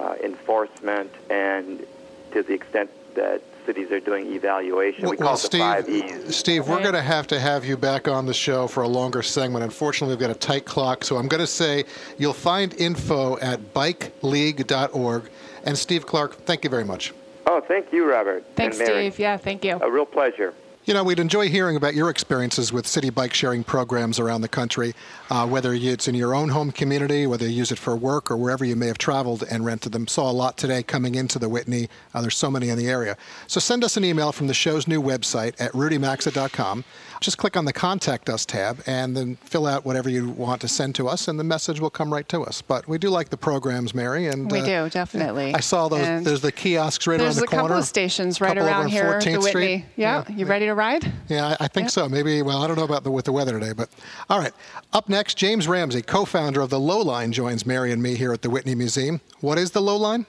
[0.00, 1.86] uh, enforcement, and
[2.32, 5.08] to the extent that cities are doing evaluation.
[5.08, 6.36] we call it the five E's.
[6.36, 9.22] Steve, we're going to have to have you back on the show for a longer
[9.22, 9.64] segment.
[9.64, 11.84] Unfortunately, we've got a tight clock, so I'm going to say
[12.18, 15.30] you'll find info at bikeleague.org.
[15.64, 17.12] And Steve Clark, thank you very much.
[17.46, 18.44] Oh, thank you, Robert.
[18.56, 18.76] Thanks.
[18.76, 19.18] Steve.
[19.18, 19.78] Yeah, thank you.
[19.80, 20.54] A real pleasure.
[20.84, 24.48] You know, we'd enjoy hearing about your experiences with city bike sharing programs around the
[24.48, 24.94] country,
[25.30, 28.36] uh, whether it's in your own home community, whether you use it for work, or
[28.36, 30.08] wherever you may have traveled and rented them.
[30.08, 31.88] Saw a lot today coming into the Whitney.
[32.12, 33.16] Uh, there's so many in the area.
[33.46, 36.84] So send us an email from the show's new website at rudymaxa.com.
[37.20, 40.68] Just click on the Contact Us tab and then fill out whatever you want to
[40.68, 42.60] send to us, and the message will come right to us.
[42.60, 44.26] But we do like the programs, Mary.
[44.26, 45.54] And We uh, do, definitely.
[45.54, 46.00] I saw those.
[46.00, 49.22] And there's the kiosks right around There's a couple of stations right around here, 14th
[49.22, 49.50] the Whitney.
[49.50, 49.84] Street.
[49.94, 51.12] Yeah, you ready to ride?
[51.28, 52.08] Yeah, I, think so.
[52.08, 52.42] Maybe.
[52.42, 53.88] Well, I don't know about the with the weather today, but
[54.28, 54.52] all right.
[54.92, 58.50] Up next, James Ramsey, co-founder of the Lowline, joins Mary and me here at the
[58.50, 59.20] Whitney Museum.
[59.40, 60.26] What is the Lowline?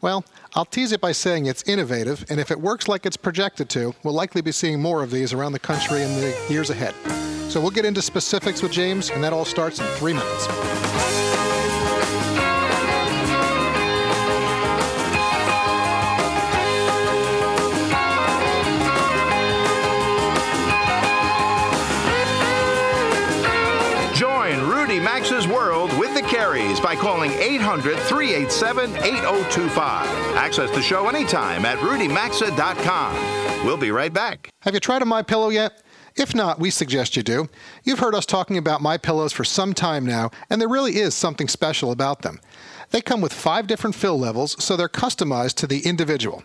[0.00, 3.68] Well, I'll tease it by saying it's innovative, and if it works like it's projected
[3.70, 6.94] to, we'll likely be seeing more of these around the country in the years ahead.
[7.50, 10.46] So we'll get into specifics with James, and that all starts in three minutes.
[24.94, 30.06] Rudy Maxa's World with the Careys by calling 800 387 8025.
[30.36, 33.66] Access the show anytime at rudymaxa.com.
[33.66, 34.50] We'll be right back.
[34.60, 35.82] Have you tried a My Pillow yet?
[36.14, 37.48] If not, we suggest you do.
[37.82, 41.16] You've heard us talking about My Pillows for some time now, and there really is
[41.16, 42.38] something special about them.
[42.90, 46.44] They come with five different fill levels, so they're customized to the individual.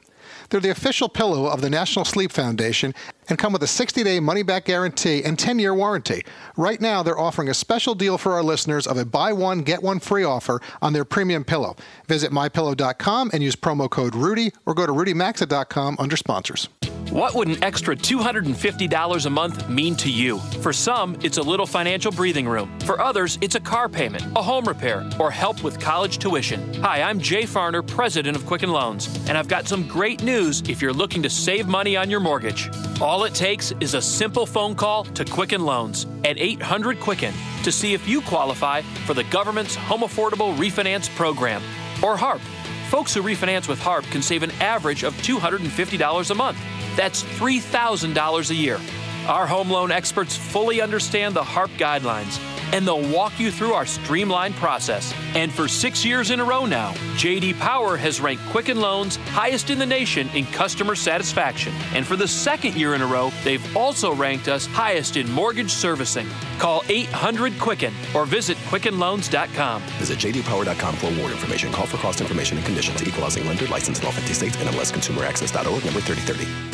[0.50, 2.94] They're the official pillow of the National Sleep Foundation
[3.30, 6.24] and come with a 60 day money back guarantee and 10 year warranty.
[6.58, 9.84] Right now, they're offering a special deal for our listeners of a buy one, get
[9.84, 11.76] one free offer on their premium pillow.
[12.08, 16.70] Visit mypillow.com and use promo code Rudy or go to rudymaxa.com under sponsors.
[17.12, 20.38] What would an extra $250 a month mean to you?
[20.62, 22.69] For some, it's a little financial breathing room.
[22.82, 26.72] For others, it's a car payment, a home repair, or help with college tuition.
[26.84, 30.84] Hi, I'm Jay Farner, president of Quicken Loans, and I've got some great news if
[30.84, 32.69] you're looking to save money on your mortgage.
[33.02, 37.72] All it takes is a simple phone call to Quicken Loans at 800 Quicken to
[37.72, 41.63] see if you qualify for the government's Home Affordable Refinance Program
[42.04, 42.41] or HARP.
[42.89, 46.58] Folks who refinance with HARP can save an average of $250 a month.
[46.95, 48.80] That's $3,000 a year.
[49.28, 52.39] Our home loan experts fully understand the HARP guidelines
[52.74, 55.14] and they'll walk you through our streamlined process.
[55.36, 59.70] And for six years in a row now, JD Power has ranked Quicken Loans highest
[59.70, 61.74] in the nation in customer satisfaction.
[61.94, 65.72] And for the second year in a row, they've also ranked us highest in mortgage
[65.72, 66.28] servicing.
[66.58, 69.82] Call 800 Quicken or visit QuickenLoans.com.
[69.98, 71.72] Visit jdpower.com for more information.
[71.72, 73.02] Call for cost information and conditions.
[73.02, 74.56] Equal housing lender licensed in all 50 states.
[74.58, 76.69] NMLSConsumerAccess.org number 3030.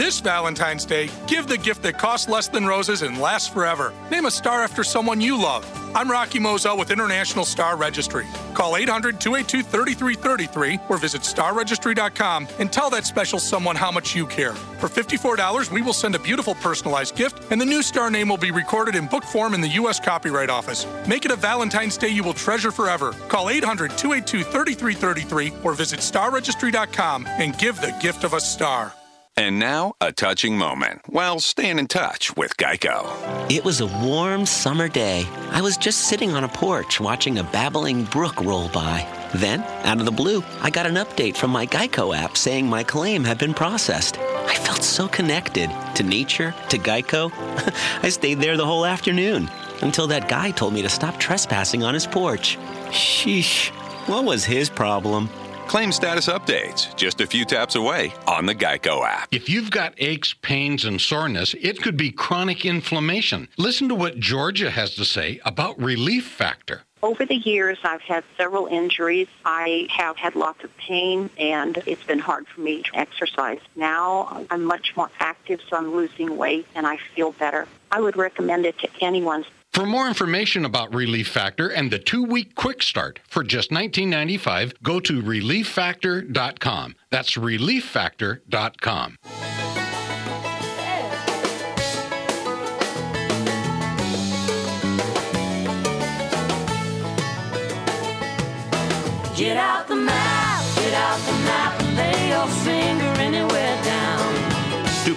[0.00, 3.92] This Valentine's Day, give the gift that costs less than roses and lasts forever.
[4.10, 5.62] Name a star after someone you love.
[5.94, 8.24] I'm Rocky Moselle with International Star Registry.
[8.54, 14.26] Call 800 282 3333 or visit starregistry.com and tell that special someone how much you
[14.26, 14.54] care.
[14.54, 18.38] For $54, we will send a beautiful personalized gift, and the new star name will
[18.38, 20.00] be recorded in book form in the U.S.
[20.00, 20.86] Copyright Office.
[21.06, 23.12] Make it a Valentine's Day you will treasure forever.
[23.28, 28.94] Call 800 282 3333 or visit starregistry.com and give the gift of a star.
[29.40, 33.50] And now, a touching moment while staying in touch with Geico.
[33.50, 35.24] It was a warm summer day.
[35.50, 39.08] I was just sitting on a porch watching a babbling brook roll by.
[39.34, 42.84] Then, out of the blue, I got an update from my Geico app saying my
[42.84, 44.18] claim had been processed.
[44.18, 47.32] I felt so connected to nature, to Geico.
[48.02, 49.48] I stayed there the whole afternoon
[49.80, 52.58] until that guy told me to stop trespassing on his porch.
[52.90, 53.70] Sheesh,
[54.06, 55.30] what was his problem?
[55.70, 59.28] Claim status updates just a few taps away on the Geico app.
[59.30, 63.46] If you've got aches, pains, and soreness, it could be chronic inflammation.
[63.56, 66.82] Listen to what Georgia has to say about Relief Factor.
[67.04, 69.28] Over the years, I've had several injuries.
[69.44, 73.60] I have had lots of pain, and it's been hard for me to exercise.
[73.76, 77.68] Now I'm much more active, so I'm losing weight, and I feel better.
[77.92, 79.44] I would recommend it to anyone.
[79.72, 84.98] For more information about Relief Factor and the two-week quick start for just $19.95, go
[85.00, 86.96] to relieffactor.com.
[87.10, 89.16] That's relieffactor.com.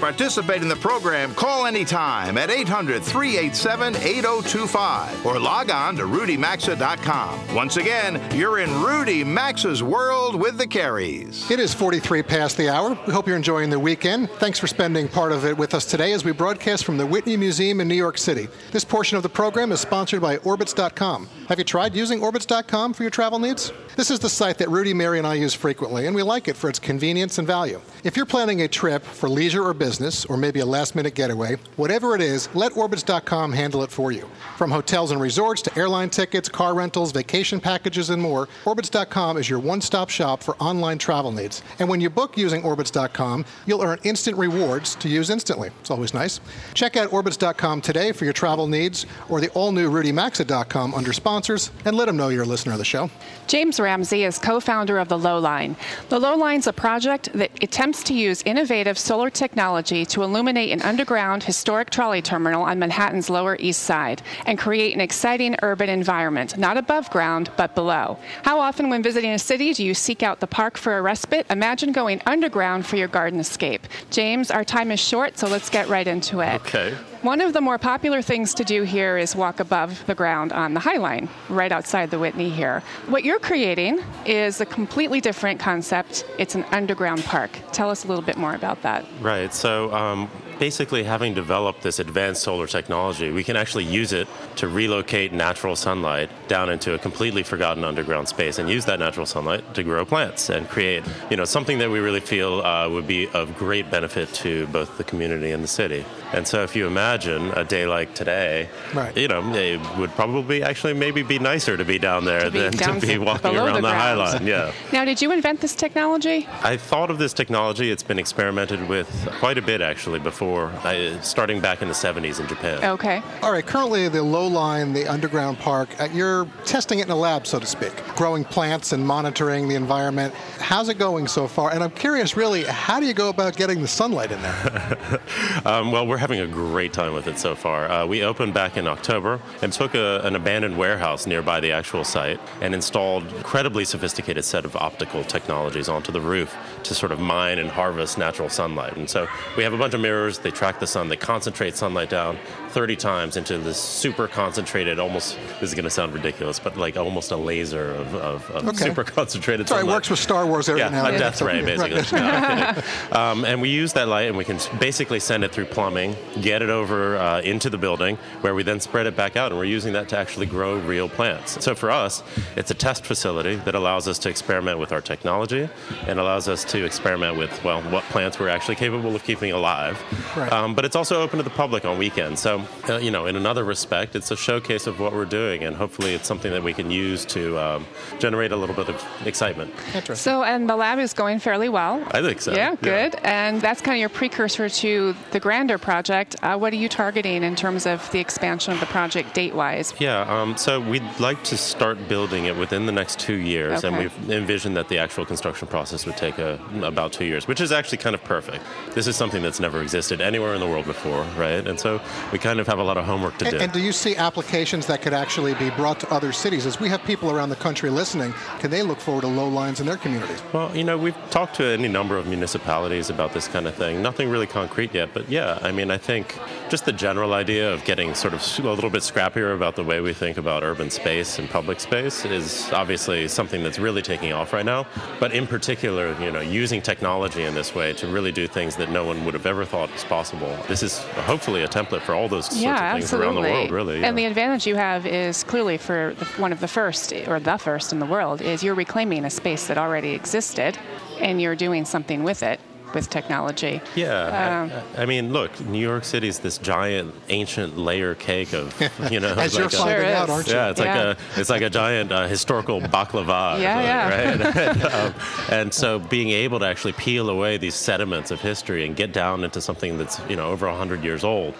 [0.03, 7.55] participate in the program, call anytime at 800 387 8025 or log on to rudymaxa.com.
[7.55, 11.49] Once again, you're in Rudy Maxa's world with the Careys.
[11.49, 12.99] It is 43 past the hour.
[13.07, 14.29] We hope you're enjoying the weekend.
[14.31, 17.37] Thanks for spending part of it with us today as we broadcast from the Whitney
[17.37, 18.49] Museum in New York City.
[18.71, 21.29] This portion of the program is sponsored by Orbitz.com.
[21.47, 23.71] Have you tried using Orbitz.com for your travel needs?
[23.95, 26.57] This is the site that Rudy, Mary, and I use frequently, and we like it
[26.57, 27.79] for its convenience and value.
[28.03, 31.13] If you're planning a trip for leisure or business, business or maybe a last minute
[31.13, 34.27] getaway, whatever it is, let Orbitz.com handle it for you.
[34.57, 39.47] From hotels and resorts to airline tickets, car rentals, vacation packages, and more, Orbitz.com is
[39.47, 41.61] your one stop shop for online travel needs.
[41.77, 45.69] And when you book using Orbitz.com, you'll earn instant rewards to use instantly.
[45.81, 46.39] It's always nice.
[46.73, 51.69] Check out Orbitz.com today for your travel needs or the all new RudyMaxa.com under sponsors
[51.85, 53.11] and let them know you're a listener of the show.
[53.45, 55.75] James Ramsey is co founder of the Lowline.
[56.09, 61.43] The Lowline's a project that attempts to use innovative solar technology to illuminate an underground
[61.43, 66.77] historic trolley terminal on Manhattan's Lower East Side and create an exciting urban environment, not
[66.77, 68.17] above ground, but below.
[68.43, 71.45] How often, when visiting a city, do you seek out the park for a respite?
[71.49, 73.87] Imagine going underground for your garden escape.
[74.09, 76.61] James, our time is short, so let's get right into it.
[76.61, 76.95] Okay.
[77.23, 80.73] One of the more popular things to do here is walk above the ground on
[80.73, 82.83] the High Line, right outside the Whitney here.
[83.07, 86.25] What you're creating is a completely different concept.
[86.37, 87.51] It's an underground park.
[87.71, 89.05] Tell us a little bit more about that.
[89.21, 89.53] Right.
[89.53, 94.27] So um, basically, having developed this advanced solar technology, we can actually use it
[94.57, 99.25] to relocate natural sunlight down into a completely forgotten underground space and use that natural
[99.25, 103.07] sunlight to grow plants and create, you know, something that we really feel uh, would
[103.07, 106.05] be of great benefit to both the community and the city.
[106.33, 109.15] And so, if you imagine a day like today, Right.
[109.15, 112.59] you know, it would probably actually maybe be nicer to be down there To be
[112.59, 114.13] than down to be walking around the the, High.
[114.13, 114.45] Line.
[114.47, 114.71] Yeah.
[114.91, 116.47] Now, did you invent this technology?
[116.63, 117.91] I thought of this technology.
[117.91, 119.07] It's been experimented with
[119.39, 122.83] quite a bit actually before, I, starting back in the 70s in Japan.
[122.83, 123.21] Okay.
[123.41, 127.47] All right, currently the Lowline, the underground park, uh, you're testing it in a lab,
[127.47, 130.33] so to speak, growing plants and monitoring the environment.
[130.59, 131.71] How's it going so far?
[131.71, 135.19] And I'm curious, really, how do you go about getting the sunlight in there?
[135.65, 137.89] Um, well, we're having a great time with it so far.
[137.89, 142.03] Uh, we opened back in October and took a, an abandoned warehouse nearby the actual
[142.03, 147.19] site and installed incredibly sophisticated set of optical technologies onto the roof to sort of
[147.19, 148.97] mine and harvest natural sunlight.
[148.97, 150.32] And so we have a bunch of mirrors.
[150.39, 151.09] They track the sun.
[151.09, 152.37] They concentrate sunlight down
[152.73, 156.97] 30 times into this super concentrated, almost this is going to sound ridiculous, but like
[156.97, 158.85] almost a laser of, of, of Okay.
[158.85, 161.61] super concentrated Sorry, it works with Star Wars every yeah, now and a death ray,
[161.63, 161.77] Right.
[161.91, 162.19] basically.
[162.19, 166.15] No, um, and we use that light and we can basically send it through plumbing,
[166.41, 169.59] get it over uh, into the building, where we then spread it back out, and
[169.59, 171.63] we're using that to actually grow real plants.
[171.63, 172.23] So for us,
[172.55, 175.69] it's a test facility that allows us to experiment with our technology
[176.07, 180.01] and allows us to experiment with, well, what plants we're actually capable of keeping alive.
[180.35, 180.51] Right.
[180.51, 182.41] Um, but it's also open to the public on weekends.
[182.41, 185.75] So, uh, you know, in another respect, it's a showcase of what we're doing, and
[185.75, 187.85] hopefully it's something that we can use to um,
[188.19, 189.73] generate a little bit of excitement.
[190.13, 192.03] So, and the lab is going fairly well.
[192.11, 192.53] I think so.
[192.53, 193.15] Yeah, good.
[193.23, 196.35] And that's kind of your precursor to the grander project.
[196.41, 199.93] Uh, what are you targeting in terms of the expansion of the project date wise?
[199.99, 203.97] Yeah, um, so we'd like to start building it within the next two years, and
[203.97, 207.71] we've envisioned that the actual construction process would take a, about two years, which is
[207.71, 208.63] actually kind of perfect.
[208.93, 211.65] This is something that's never existed anywhere in the world before, right?
[211.65, 212.01] And so
[212.31, 213.59] we kind of have a lot of homework to And, do.
[213.59, 216.65] and do you see applications that could actually be brought to other cities?
[216.65, 219.79] As we have people around the country listening, can they look forward to low lines
[219.79, 220.41] in their communities?
[220.53, 224.01] Well, you know, we've talked to any number of municipalities about this kind of thing.
[224.01, 226.37] Nothing really concrete yet, but yeah, I mean, I think
[226.69, 230.01] just the general idea of getting sort of a little bit scrappier about the way
[230.01, 234.53] we think about urban space and public space is obviously something that's really taking off
[234.53, 234.85] right now.
[235.19, 238.89] But in particular, you know, using technology in this way to really do things that
[238.89, 240.57] no one would have ever thought was possible.
[240.67, 243.27] This is hopefully a template for all those sorts yeah, of things absolutely.
[243.27, 243.99] around the world, really.
[243.99, 244.07] yeah.
[244.07, 247.57] And the advantage you have is clearly for the, one of the first, or the
[247.57, 250.77] first in the world, is you're reclaiming a space that already existed,
[251.19, 252.59] and you're doing something with it
[252.93, 253.81] with technology.
[253.95, 258.53] Yeah, Um, I, I mean, look, New York City is this giant, ancient layer cake
[258.53, 258.71] of,
[259.11, 260.53] you know, As like you're a- finding Sure out, aren't you?
[260.53, 260.85] Yeah, it's Yeah.
[261.07, 264.59] like a, it's like a giant uh, historical baklava, Yeah, something, yeah.
[264.59, 264.67] right?
[264.69, 265.13] and, um,
[265.49, 269.43] and so, being able to actually peel away these sediments of history and get down
[269.43, 271.55] into something that's, you know, over hundred years old,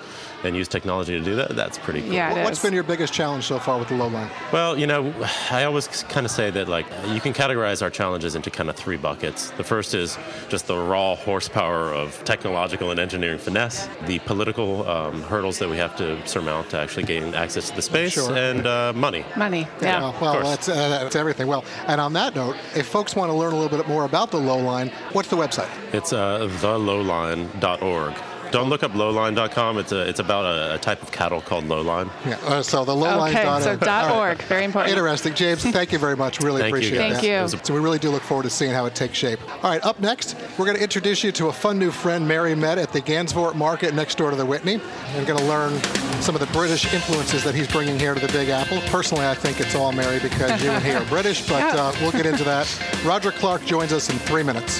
[0.45, 2.13] and use technology to do that, that's pretty cool.
[2.17, 4.29] What- What's been your biggest challenge so far with the Lowline?
[4.51, 5.13] Well, you know,
[5.51, 8.75] I always kind of say that like you can categorize our challenges into kind of
[8.75, 9.49] three buckets.
[9.51, 10.17] The first is
[10.49, 15.77] just the raw horsepower of technological and engineering finesse, the political um, hurdles that we
[15.77, 18.35] have to surmount to actually gain access to the space, Sure.
[18.35, 19.25] and uh, money.
[19.37, 20.47] Money, Yeah, of well, course.
[20.47, 21.47] that's, uh, that's everything.
[21.47, 24.31] Well, and on that note, if folks want to learn a little bit more about
[24.31, 25.69] the Lowline, what's the website?
[25.93, 28.13] It's uh, thelowline.org.
[28.53, 29.79] Don't look up lowline.com.
[29.79, 32.11] It's a, it's about a, a type of cattle called lowline.
[32.23, 33.31] Yeah, uh, so the lowline.
[33.31, 34.91] Okay, so dot org, very important.
[34.91, 35.63] Interesting, James.
[35.63, 36.39] Thank you very much.
[36.39, 37.13] Really Thank you, appreciate guys.
[37.13, 37.21] that.
[37.49, 37.59] Thank you.
[37.65, 39.39] So we really do look forward to seeing how it takes shape.
[39.63, 42.53] All right, up next, we're going to introduce you to a fun new friend Mary
[42.53, 44.79] met at the Gansevoort Market next door to the Whitney.
[45.15, 45.81] We're going to learn
[46.21, 48.81] some of the British influences that he's bringing here to the Big Apple.
[48.81, 51.81] Personally, I think it's all Mary because you and he are British, but Yeah.
[51.81, 52.67] uh, we'll get into that.
[53.03, 54.79] Roger Clark joins us in three minutes.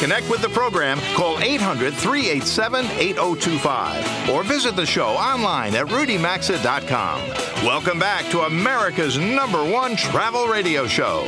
[0.00, 7.28] Connect with the program, call 800 387 8025 or visit the show online at rudymaxa.com.
[7.64, 11.24] Welcome back to America's number one travel radio show.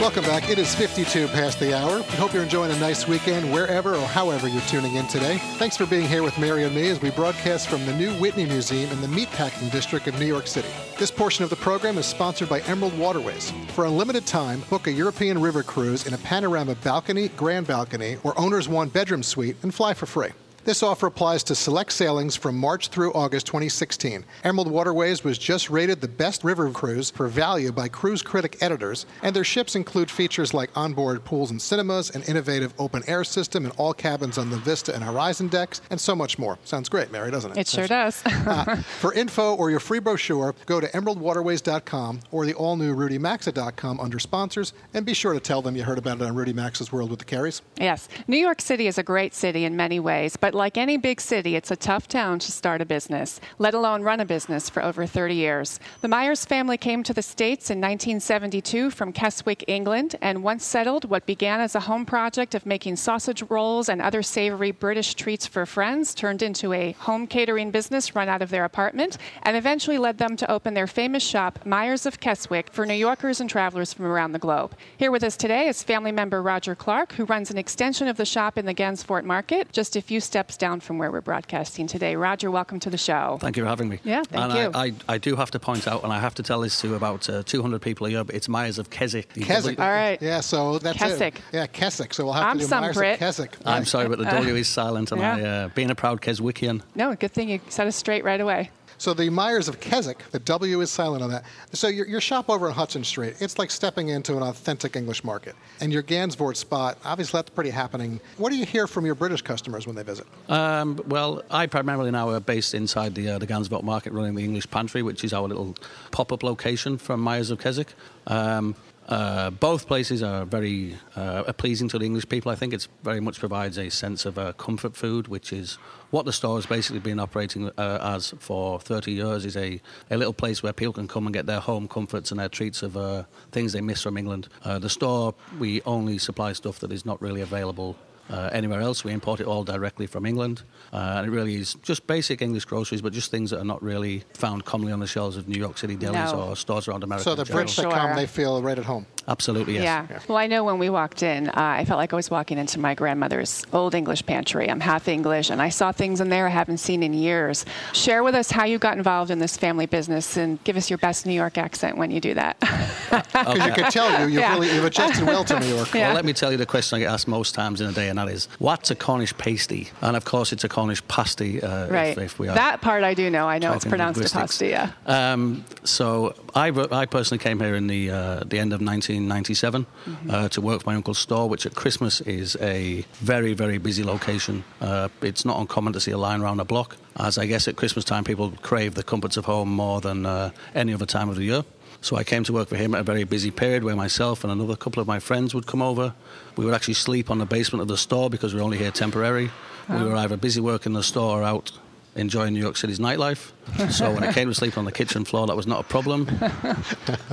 [0.00, 0.50] Welcome back.
[0.50, 1.98] It is 52 past the hour.
[1.98, 5.38] We hope you're enjoying a nice weekend wherever or however you're tuning in today.
[5.56, 8.44] Thanks for being here with Mary and me as we broadcast from the new Whitney
[8.44, 10.68] Museum in the Meatpacking District of New York City.
[10.98, 13.52] This portion of the program is sponsored by Emerald Waterways.
[13.68, 18.18] For a limited time, book a European river cruise in a panorama balcony, grand balcony,
[18.24, 20.30] or owner's one bedroom suite and fly for free.
[20.64, 24.24] This offer applies to select sailings from March through August 2016.
[24.44, 29.04] Emerald Waterways was just rated the best river cruise for value by cruise critic editors,
[29.22, 33.66] and their ships include features like onboard pools and cinemas, an innovative open air system,
[33.66, 36.58] in all cabins on the Vista and Horizon decks, and so much more.
[36.64, 37.58] Sounds great, Mary, doesn't it?
[37.58, 38.22] It sure does.
[38.44, 43.98] Uh, for info or your free brochure, go to emeraldwaterways.com or the all new rudymaxa.com
[43.98, 46.92] under sponsors, and be sure to tell them you heard about it on Rudy Maxa's
[46.92, 47.62] World with the Careys.
[47.80, 48.08] Yes.
[48.28, 51.56] New York City is a great city in many ways, but like any big city,
[51.56, 55.04] it's a tough town to start a business, let alone run a business for over
[55.04, 55.80] 30 years.
[56.00, 61.06] The Myers family came to the States in 1972 from Keswick, England, and once settled,
[61.06, 65.46] what began as a home project of making sausage rolls and other savory British treats
[65.46, 69.98] for friends turned into a home catering business run out of their apartment and eventually
[69.98, 73.92] led them to open their famous shop, Myers of Keswick, for New Yorkers and travelers
[73.92, 74.76] from around the globe.
[74.96, 78.24] Here with us today is family member Roger Clark, who runs an extension of the
[78.24, 82.16] shop in the Gansevoort Market, just a few steps down from where we're broadcasting today.
[82.16, 83.38] Roger, welcome to the show.
[83.40, 83.98] Thank you for having me.
[84.04, 84.78] Yeah, thank and you.
[84.78, 86.94] I, I, I do have to point out, and I have to tell this to
[86.94, 89.32] about uh, 200 people a year, but it's Myers of Keswick.
[89.34, 89.78] Keswick.
[89.80, 90.20] All right.
[90.20, 91.36] Yeah, so that's Keswick.
[91.36, 91.42] it.
[91.52, 92.12] Yeah, Keswick.
[92.14, 93.14] So we'll have I'm to do some Myers Brit.
[93.14, 93.56] of Keswick.
[93.64, 95.46] I'm sorry, but the Uh, W is silent, and I, yeah.
[95.64, 98.70] uh, being a proud Keswickian, No, good thing you set us straight right away.
[99.04, 101.44] So the Myers of Keswick, the W is silent on that.
[101.74, 105.22] So your, your shop over on Hudson Street, it's like stepping into an authentic English
[105.24, 105.54] market.
[105.82, 108.18] And your Gansevoort spot, obviously that's pretty happening.
[108.38, 110.26] What do you hear from your British customers when they visit?
[110.48, 114.42] Um, well, I primarily now are based inside the uh, the Gansevoort market, running the
[114.42, 115.76] English Pantry, which is our little
[116.10, 117.92] pop-up location from Myers of Keswick.
[118.26, 118.74] Um,
[119.06, 122.50] uh, both places are very uh, pleasing to the English people.
[122.50, 125.76] I think it's very much provides a sense of uh, comfort food, which is
[126.14, 129.44] what the store has basically been operating uh, as for 30 years.
[129.44, 129.80] Is a,
[130.12, 132.84] a little place where people can come and get their home comforts and their treats
[132.84, 134.46] of uh, things they miss from England.
[134.62, 137.96] Uh, the store we only supply stuff that is not really available
[138.30, 139.04] uh, anywhere else.
[139.04, 140.62] We import it all directly from England.
[140.92, 143.82] Uh, and it really is just basic English groceries, but just things that are not
[143.82, 146.50] really found commonly on the shelves of New York City delis No.
[146.50, 147.24] or stores around America.
[147.24, 147.44] So the.
[147.44, 149.06] Brits that come, they feel right at home.
[149.28, 149.84] Absolutely, yes.
[150.10, 150.18] Yeah.
[150.28, 152.78] Well, I know when we walked in, uh, I felt like I was walking into
[152.78, 154.68] my grandmother's old English pantry.
[154.70, 157.64] I'm half English, and I saw things in there I haven't seen in years.
[157.92, 160.98] Share with us how you got involved in this family business, and give us your
[160.98, 162.56] best New York accent when you do that.
[163.34, 164.54] Because you could tell you, you've, Yeah.
[164.54, 165.88] really, you've adjusted well to New York.
[165.94, 166.08] Yeah.
[166.08, 168.08] Well, let me tell you the question I get asked most times in a day,
[168.16, 169.88] and that is, what's a Cornish pasty?
[170.00, 171.60] And of course, it's a Cornish pasty.
[171.62, 172.16] Uh, right.
[172.16, 173.48] If, if we are that part I do know.
[173.48, 174.66] I know it's pronounced a pasta.
[174.66, 174.90] Yeah.
[175.06, 180.30] Um, so I, I personally came here in the uh, the end of 1997 Mm-hmm.
[180.30, 184.04] uh, to work for my uncle's store, which at Christmas is a very very busy
[184.04, 184.62] location.
[184.80, 187.76] Uh, it's not uncommon to see a line around a block, as I guess at
[187.76, 191.36] Christmas time people crave the comforts of home more than uh, any other time of
[191.36, 191.64] the year.
[192.04, 194.52] So I came to work for him at a very busy period where myself and
[194.52, 196.12] another couple of my friends would come over.
[196.54, 198.90] We would actually sleep on the basement of the store because we were only here
[198.90, 199.50] temporary.
[199.88, 201.72] We were either busy working the store or out
[202.16, 203.52] enjoying New York City's nightlife.
[203.90, 206.28] So when it came to sleeping on the kitchen floor, that was not a problem.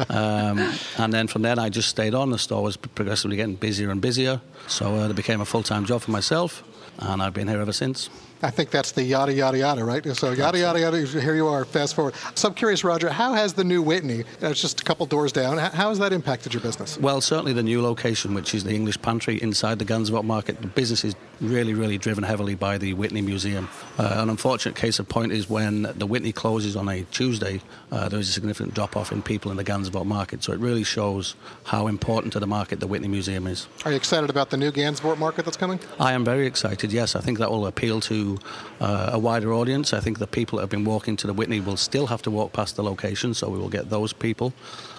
[0.10, 2.32] Um, and then from then, I just stayed on.
[2.32, 4.42] The store was progressively getting busier and busier.
[4.68, 6.64] So uh, it became a full time job for myself,
[7.00, 8.10] and I've been here ever since.
[8.44, 10.04] I think that's the yada yada yada, right?
[10.16, 11.06] So yada yada yada.
[11.06, 11.64] Here you are.
[11.64, 12.16] Fast forward.
[12.34, 13.10] So I'm curious, Roger.
[13.10, 14.24] How has the new Whitney?
[14.42, 15.58] It's just a couple doors down.
[15.60, 16.98] How, has that impacted your business?
[16.98, 20.68] Well, certainly the new location, which is the English Pantry inside the Gansevoort Market, the
[20.68, 23.70] business is really, really driven heavily by the Whitney Museum.
[24.00, 24.30] Uh, an
[24.76, 27.62] case of point is when the Whitney closes on a Tuesday,
[27.92, 30.44] uh, there is a significant drop off in people in the Gansevoort Market.
[30.44, 33.68] So it really shows how important to the market the Whitney Museum is.
[33.84, 35.80] Are you excited about the new Gansevoort market that's coming?
[36.00, 36.92] I am very excited.
[36.92, 38.38] Yes, I think that will appeal to to
[38.82, 39.94] uh, a wider audience.
[39.94, 42.32] I think the people that have been walking to the Whitney will still have to
[42.32, 44.54] walk past the location, so we will get those people.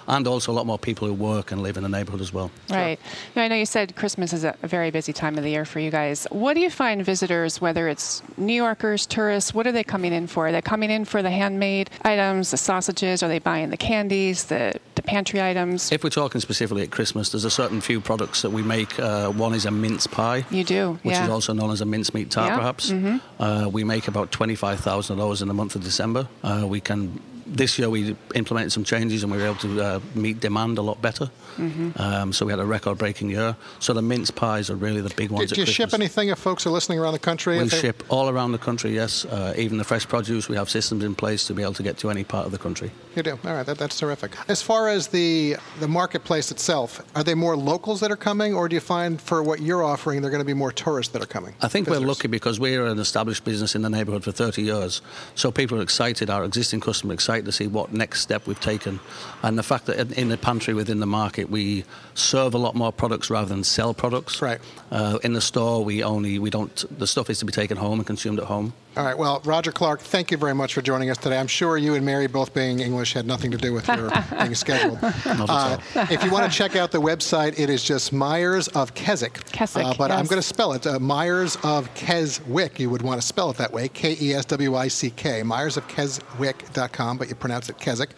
[0.08, 2.50] And also a lot more people who work and live in the neighborhood as well.
[2.70, 2.98] Right.
[3.36, 5.80] Now, I know you said Christmas is a very busy time of the year for
[5.80, 6.26] you guys.
[6.30, 10.26] What do you find visitors, whether it's New Yorkers, tourists, what are they coming in
[10.26, 10.48] for?
[10.48, 13.22] Are they coming in for the handmade items, the sausages?
[13.22, 15.90] Are they buying the candies, the, the pantry items?
[15.92, 18.98] If we're talking specifically at Christmas, there's a certain few products that we make.
[18.98, 20.44] Uh, one is a mince pie.
[20.50, 21.24] You do, Which yeah.
[21.24, 22.90] is also known as a mincemeat tart, Yeah, perhaps.
[22.90, 23.20] mhm.
[23.38, 26.28] Uh, we make about 25,000 of those in the month of December.
[26.42, 27.20] Uh, we can.
[27.54, 30.82] This year we implemented some changes and we were able to uh, meet demand a
[30.82, 31.30] lot better.
[31.58, 31.98] Mhm.
[32.00, 33.56] Um, so we had a record-breaking year.
[33.78, 35.50] So the mince pies are really the big ones.
[35.50, 37.58] do you at ship anything if folks are listening around the country?
[37.58, 38.94] We they- ship all around the country.
[38.94, 40.48] Yes, uh, even the fresh produce.
[40.48, 42.58] We have systems in place to be able to get to any part of the
[42.58, 42.90] country.
[43.14, 43.38] You do.
[43.44, 44.36] All right, that, that's terrific.
[44.48, 48.68] As far as the the marketplace itself, are they more locals that are coming, or
[48.68, 51.26] do you find for what you're offering, they're going to be more tourists that are
[51.26, 51.54] coming?
[51.60, 55.02] I think we're lucky because we're an established business in the neighbourhood for 30 years.
[55.34, 58.60] So people are excited, our existing customers are excited to see what next step we've
[58.60, 59.00] taken.
[59.42, 61.84] And the fact that in the pantry within the market, we
[62.14, 64.42] serve a lot more products rather than sell products.
[64.42, 64.60] Right.
[64.90, 67.98] Uh, in the store, we only, we don't, the stuff is to be taken home
[67.98, 68.74] and consumed at home.
[68.94, 69.16] All right.
[69.16, 71.38] Well, Roger Clark, thank you very much for joining us today.
[71.38, 74.54] I'm sure you and Mary both being English had nothing to do with your being
[74.54, 75.00] scheduled.
[75.00, 78.68] Not at Uh, if you want to check out the website, it is just Myers
[78.68, 79.42] of Keswick.
[79.46, 82.78] Keswick, Uh, but I'm going to spell it uh, Myers of Keswick.
[82.78, 85.42] You would want to spell it that way K E S W I C K.
[85.42, 88.10] Myers of Keswick.com, but you pronounce it Keswick.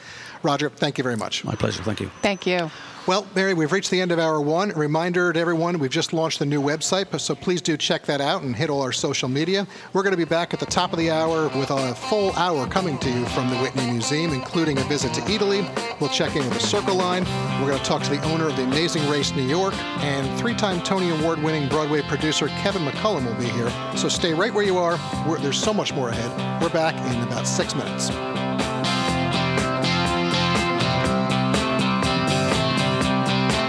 [0.43, 1.45] Roger, thank you very much.
[1.45, 1.83] My pleasure.
[1.85, 2.11] Thank you.
[2.21, 2.69] Thank you.
[3.07, 4.71] Well, Mary, we've reached the end of hour one.
[4.71, 8.41] Reminder to everyone, we've just launched the new website, so please do check that out
[8.41, 9.67] and hit all our social media.
[9.93, 12.67] We're going to be back at the top of the hour with a full hour
[12.67, 15.67] coming to you from the Whitney Museum, including a visit to Italy.
[16.01, 17.25] We'll check in with the Circle Line.
[17.61, 20.81] We're going to talk to the owner of the Amazing Race New York, and three-time
[20.81, 23.71] Tony Award-winning Broadway producer Kevin McCollum will be here.
[23.99, 24.99] So stay right where you are.
[25.29, 26.63] We're, there's so much more ahead.
[26.63, 28.09] We're back in about six minutes.